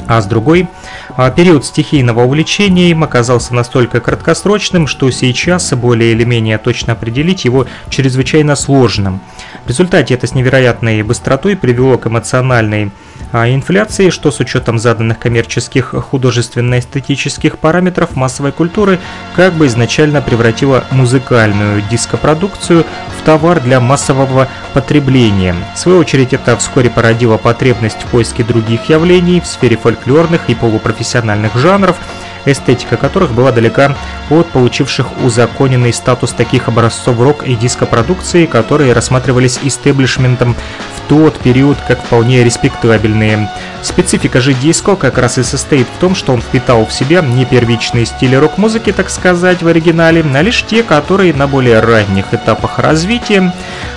[0.07, 0.69] А с другой,
[1.17, 7.45] а, период стихийного увлечения им оказался настолько краткосрочным, что сейчас более или менее точно определить
[7.45, 9.21] его чрезвычайно сложным.
[9.65, 12.91] В результате это с невероятной быстротой привело к эмоциональной
[13.35, 19.01] инфляции, что с учетом заданных коммерческих художественно-эстетических параметров массовой культуры
[19.35, 22.85] как бы изначально превратила музыкальную дископродукцию
[23.19, 25.57] в товар для массового потребления.
[25.75, 30.55] В свою очередь это вскоре породило потребность в поиске других явлений в сфере фольклорных и
[30.55, 31.97] полупрофессиональных жанров,
[32.45, 33.97] эстетика которых была далека
[34.31, 41.79] от получивших узаконенный статус таких образцов рок и диско-продукции, которые рассматривались истеблишментом в тот период
[41.87, 43.51] как вполне респектабельные.
[43.83, 47.45] Специфика же диско как раз и состоит в том, что он впитал в себя не
[47.45, 52.79] первичные стили рок-музыки, так сказать, в оригинале, а лишь те, которые на более ранних этапах
[52.79, 53.53] развития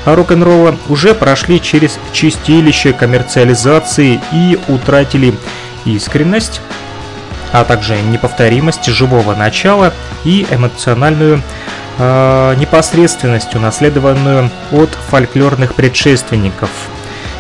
[0.06, 5.34] рок-н-ролла уже прошли через чистилище коммерциализации и утратили
[5.86, 6.62] искренность,
[7.52, 9.94] а также неповторимость живого начала
[10.24, 11.42] и эмоциональную
[11.98, 16.70] э, непосредственность, унаследованную от фольклорных предшественников–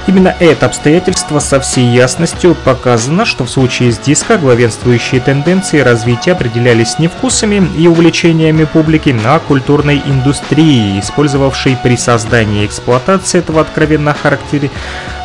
[0.07, 6.31] Именно это обстоятельство со всей ясностью показано, что в случае с диско главенствующие тенденции развития
[6.31, 13.61] определялись не вкусами и увлечениями публики, а культурной индустрией, использовавшей при создании и эксплуатации этого
[13.61, 14.71] откровенно характери...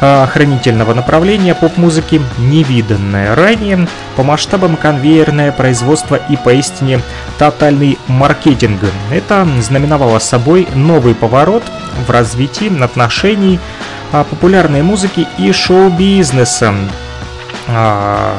[0.04, 7.00] А, охранительного направления поп-музыки невиданное ранее по масштабам конвейерное производство и поистине
[7.38, 8.80] тотальный маркетинг.
[9.12, 11.62] Это знаменовало собой новый поворот
[12.04, 13.60] в развитии отношений
[14.12, 16.74] популярной музыки и шоу-бизнеса,
[17.68, 18.36] а,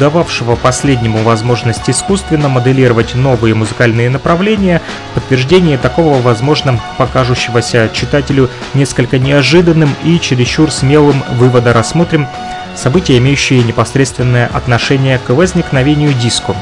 [0.00, 4.82] дававшего последнему возможность искусственно моделировать новые музыкальные направления,
[5.14, 12.26] подтверждение такого возможно покажущегося читателю несколько неожиданным и чересчур смелым вывода рассмотрим
[12.76, 16.54] события, имеющие непосредственное отношение к возникновению диско.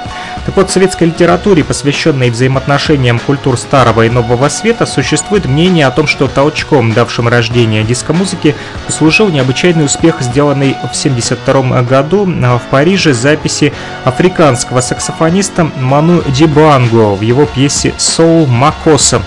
[0.46, 5.90] Так вот, в советской литературе, посвященной взаимоотношениям культур Старого и Нового Света, существует мнение о
[5.90, 8.54] том, что толчком, давшим рождение диско-музыки,
[8.86, 13.72] послужил необычайный успех, сделанный в 1972 году в Париже записи
[14.04, 19.22] африканского саксофониста Ману Дибанго в его пьесе «Soul Макоса»,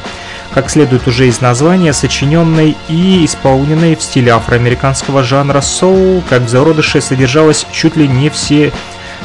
[0.58, 6.50] как следует уже из названия, сочиненной и исполненной в стиле афроамериканского жанра соул, как в
[6.50, 8.74] зародыше содержалось чуть ли не все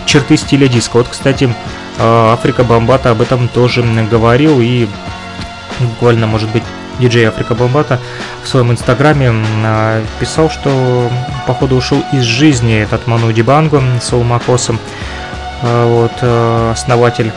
[0.04, 0.98] черты стиля диска.
[0.98, 4.86] Вот, кстати, э, Африка Бомбата об этом тоже говорил и
[5.80, 6.64] буквально, может быть,
[6.98, 7.98] диджей Африка Бомбата
[8.44, 9.32] в своем инстаграме
[9.64, 11.10] э, писал, что
[11.46, 14.78] походу ушел из жизни этот Ману Дибанго с Макосом,
[15.62, 17.32] э, вот, основатель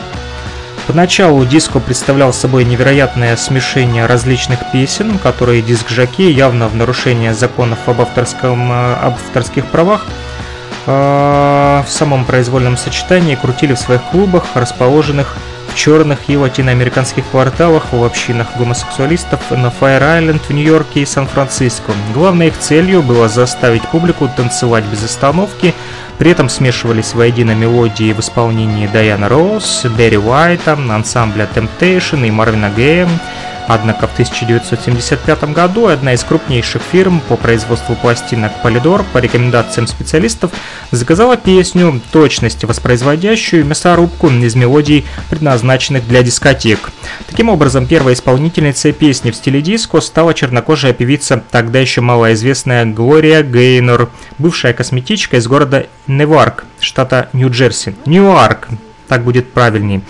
[0.86, 8.00] Поначалу диско представлял собой невероятное смешение различных песен, которые диск-жаки явно в нарушение законов об,
[8.00, 10.06] авторском, э, об авторских правах
[10.86, 15.36] э, в самом произвольном сочетании крутили в своих клубах, расположенных
[15.68, 21.92] в черных и латиноамериканских кварталах в общинах гомосексуалистов на Файр-Айленд в Нью-Йорке и Сан-Франциско.
[22.14, 25.74] Главной их целью было заставить публику танцевать без остановки,
[26.18, 32.70] при этом смешивались воедино мелодии в исполнении Дайана Роуз, Берри Уайта, ансамбля Temptation и Марвина
[32.70, 33.08] Гея,
[33.68, 40.52] Однако в 1975 году одна из крупнейших фирм по производству пластинок Polydor по рекомендациям специалистов
[40.92, 46.90] заказала песню, точности воспроизводящую мясорубку из мелодий, предназначенных для дискотек.
[47.26, 53.42] Таким образом, первой исполнительницей песни в стиле диско стала чернокожая певица, тогда еще малоизвестная Глория
[53.42, 57.96] Гейнор, бывшая косметичка из города Неварк, штата Нью-Джерси.
[58.06, 58.68] Ньюарк,
[59.06, 60.02] так будет правильней.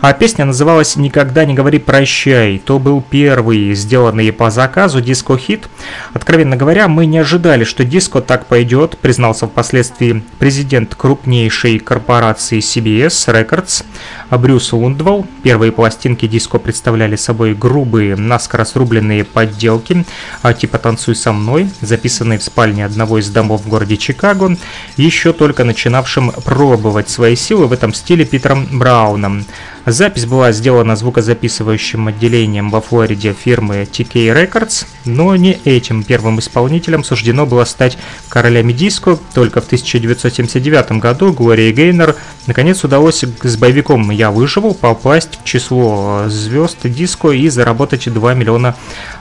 [0.00, 2.58] А песня называлась «Никогда не говори прощай».
[2.58, 5.68] То был первый сделанный по заказу диско-хит.
[6.14, 13.28] Откровенно говоря, мы не ожидали, что диско так пойдет, признался впоследствии президент крупнейшей корпорации CBS
[13.28, 13.84] Records
[14.30, 15.26] Брюс Лундвелл.
[15.42, 20.04] Первые пластинки диско представляли собой грубые, наскоро срубленные подделки,
[20.42, 24.56] а типа «Танцуй со мной», записанные в спальне одного из домов в городе Чикаго,
[24.96, 29.44] еще только начинавшим пробовать свои силы в этом стиле Питером Брауном.
[29.84, 37.04] Запись была сделана звукозаписывающим отделением во Флориде фирмы TK Records, но не этим первым исполнителем
[37.04, 37.98] суждено было стать
[38.30, 39.18] королями диско.
[39.34, 42.16] Только в 1979 году Глории Гейнер
[42.46, 48.74] наконец удалось с боевиком «Я выживу» попасть в число звезд диско и заработать 2 миллиона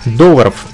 [0.05, 0.65] долларов.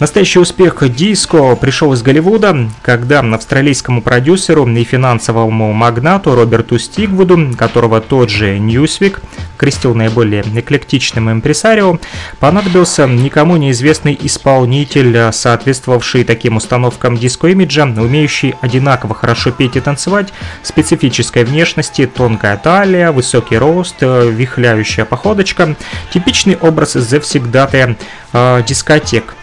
[0.00, 8.00] Настоящий успех диско пришел из Голливуда, когда австралийскому продюсеру и финансовому магнату Роберту Стигвуду, которого
[8.00, 9.20] тот же Ньюсвик
[9.58, 11.98] крестил наиболее эклектичным импресарио,
[12.38, 20.32] понадобился никому неизвестный исполнитель, соответствовавший таким установкам диско-имиджа, умеющий одинаково хорошо петь и танцевать,
[20.62, 25.76] специфической внешности, тонкая талия, высокий рост, вихляющая походочка,
[26.10, 27.98] типичный образ завсегдатая
[28.32, 29.34] э, дискотек.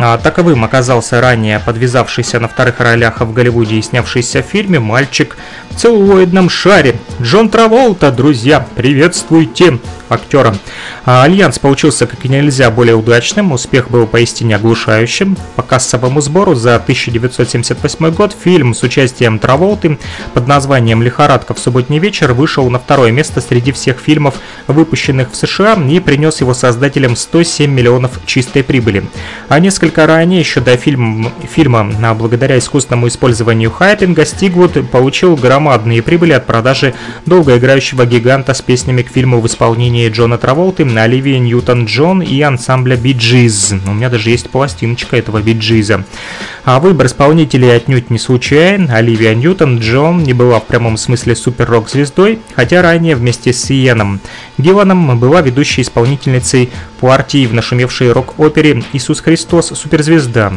[0.00, 5.36] А, таковым оказался ранее подвизавшийся на вторых ролях в Голливуде и снявшийся в фильме «Мальчик
[5.70, 6.94] в целлулоидном шаре».
[7.20, 9.80] Джон Траволта, друзья, приветствуйте!
[10.08, 10.54] Актера.
[11.04, 15.36] А Альянс получился как нельзя более удачным, успех был поистине оглушающим.
[15.56, 19.98] По кассовому сбору за 1978 год фильм с участием Траволты
[20.34, 24.34] под названием «Лихорадка в субботний вечер» вышел на второе место среди всех фильмов,
[24.66, 29.04] выпущенных в США, и принес его создателям 107 миллионов чистой прибыли.
[29.48, 36.32] А несколько ранее, еще до фильма, фильма благодаря искусственному использованию хайпинга, Стигвуд получил громадные прибыли
[36.32, 36.94] от продажи
[37.26, 42.96] долгоиграющего гиганта с песнями к фильму в исполнении исполнении Джона Траволты, Оливии Ньютон-Джон и ансамбля
[42.96, 43.74] Биджиз.
[43.86, 46.04] У меня даже есть пластиночка этого Биджиза.
[46.64, 48.88] А выбор исполнителей отнюдь не случайен.
[48.90, 54.20] Оливия Ньютон-Джон не была в прямом смысле супер-рок-звездой, хотя ранее вместе с Иеном
[54.56, 56.70] Гилланом была ведущей исполнительницей
[57.00, 59.72] партии в нашумевшей рок-опере «Иисус Христос.
[59.74, 60.52] Суперзвезда»,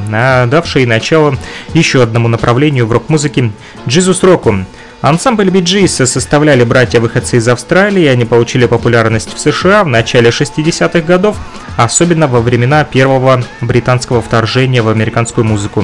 [0.49, 1.37] давшей начало
[1.73, 3.51] еще одному направлению в рок-музыке–
[3.87, 4.65] джизус-року.
[5.01, 11.01] Ансамбль Bee Gees составляли братья-выходцы из Австралии, они получили популярность в США в начале 60-х
[11.01, 11.37] годов,
[11.75, 15.83] особенно во времена первого британского вторжения в американскую музыку.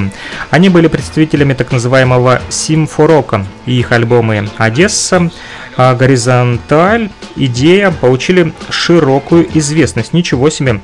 [0.51, 5.31] Они были представителями так называемого симфорока, и их альбомы «Одесса»,
[5.75, 10.13] «Горизонталь», «Идея» получили широкую известность.
[10.13, 10.81] Ничего себе!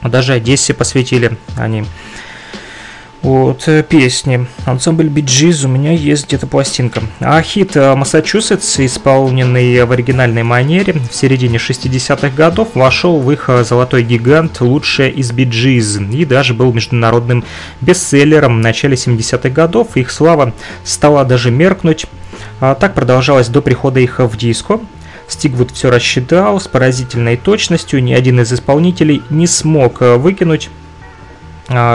[0.00, 1.84] Даже Одессе посвятили они
[3.22, 4.46] вот, э, песни.
[4.64, 7.02] Ансамбль Биджиз у меня есть где-то пластинка.
[7.18, 13.48] А хит э, Массачусетс, исполненный в оригинальной манере в середине 60-х годов, вошел в их
[13.48, 17.44] э, золотой гигант «Лучшее из Биджиз» и даже был международным
[17.80, 19.96] бестселлером в начале 70-х годов.
[19.96, 20.54] Их слава
[20.84, 22.06] стала даже меркнуть.
[22.60, 24.80] А так продолжалось до прихода их в диско.
[25.26, 30.70] Стигвуд все рассчитал с поразительной точностью, ни один из исполнителей не смог выкинуть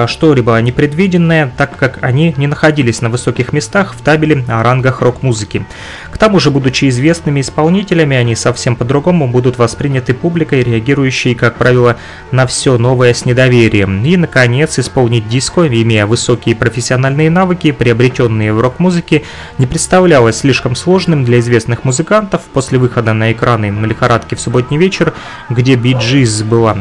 [0.07, 5.65] что-либо непредвиденное, так как они не находились на высоких местах в табеле о рангах рок-музыки.
[6.11, 11.97] К тому же, будучи известными исполнителями, они совсем по-другому будут восприняты публикой, реагирующей, как правило,
[12.31, 14.03] на все новое с недоверием.
[14.05, 19.23] И, наконец, исполнить диско, имея высокие профессиональные навыки, приобретенные в рок-музыке,
[19.57, 22.41] не представлялось слишком сложным для известных музыкантов.
[22.53, 25.13] После выхода на экраны на лихорадке в субботний вечер,
[25.49, 26.71] где Биджиз была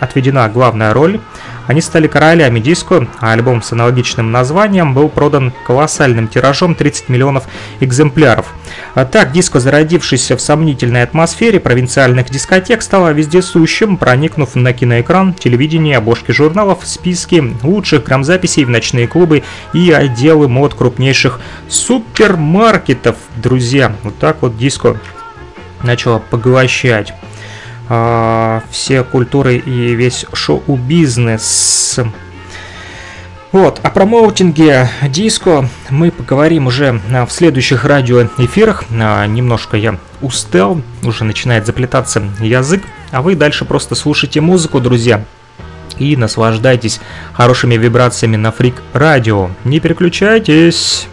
[0.00, 1.18] отведена главная роль,
[1.70, 7.44] они стали королями диско, а альбом с аналогичным названием был продан колоссальным тиражом 30 миллионов
[7.78, 8.52] экземпляров.
[8.96, 15.98] А так, диско, зародившийся в сомнительной атмосфере провинциальных дискотек, стало вездесущим, проникнув на киноэкран, телевидение,
[15.98, 23.14] обложки журналов, списки лучших грамзаписей в ночные клубы и отделы мод крупнейших супермаркетов.
[23.36, 24.98] Друзья, вот так вот диско
[25.84, 27.14] начало поглощать
[27.90, 32.00] э, все культуры и весь шоу-бизнес.
[33.52, 38.84] Вот, о промоутинге диско мы поговорим уже в следующих радиоэфирах.
[38.92, 45.24] А, немножко я устал, уже начинает заплетаться язык, а вы дальше просто слушайте музыку, друзья,
[45.98, 47.00] и наслаждайтесь
[47.32, 49.50] хорошими вибрациями на Фрик Радио.
[49.64, 51.08] Не переключайтесь!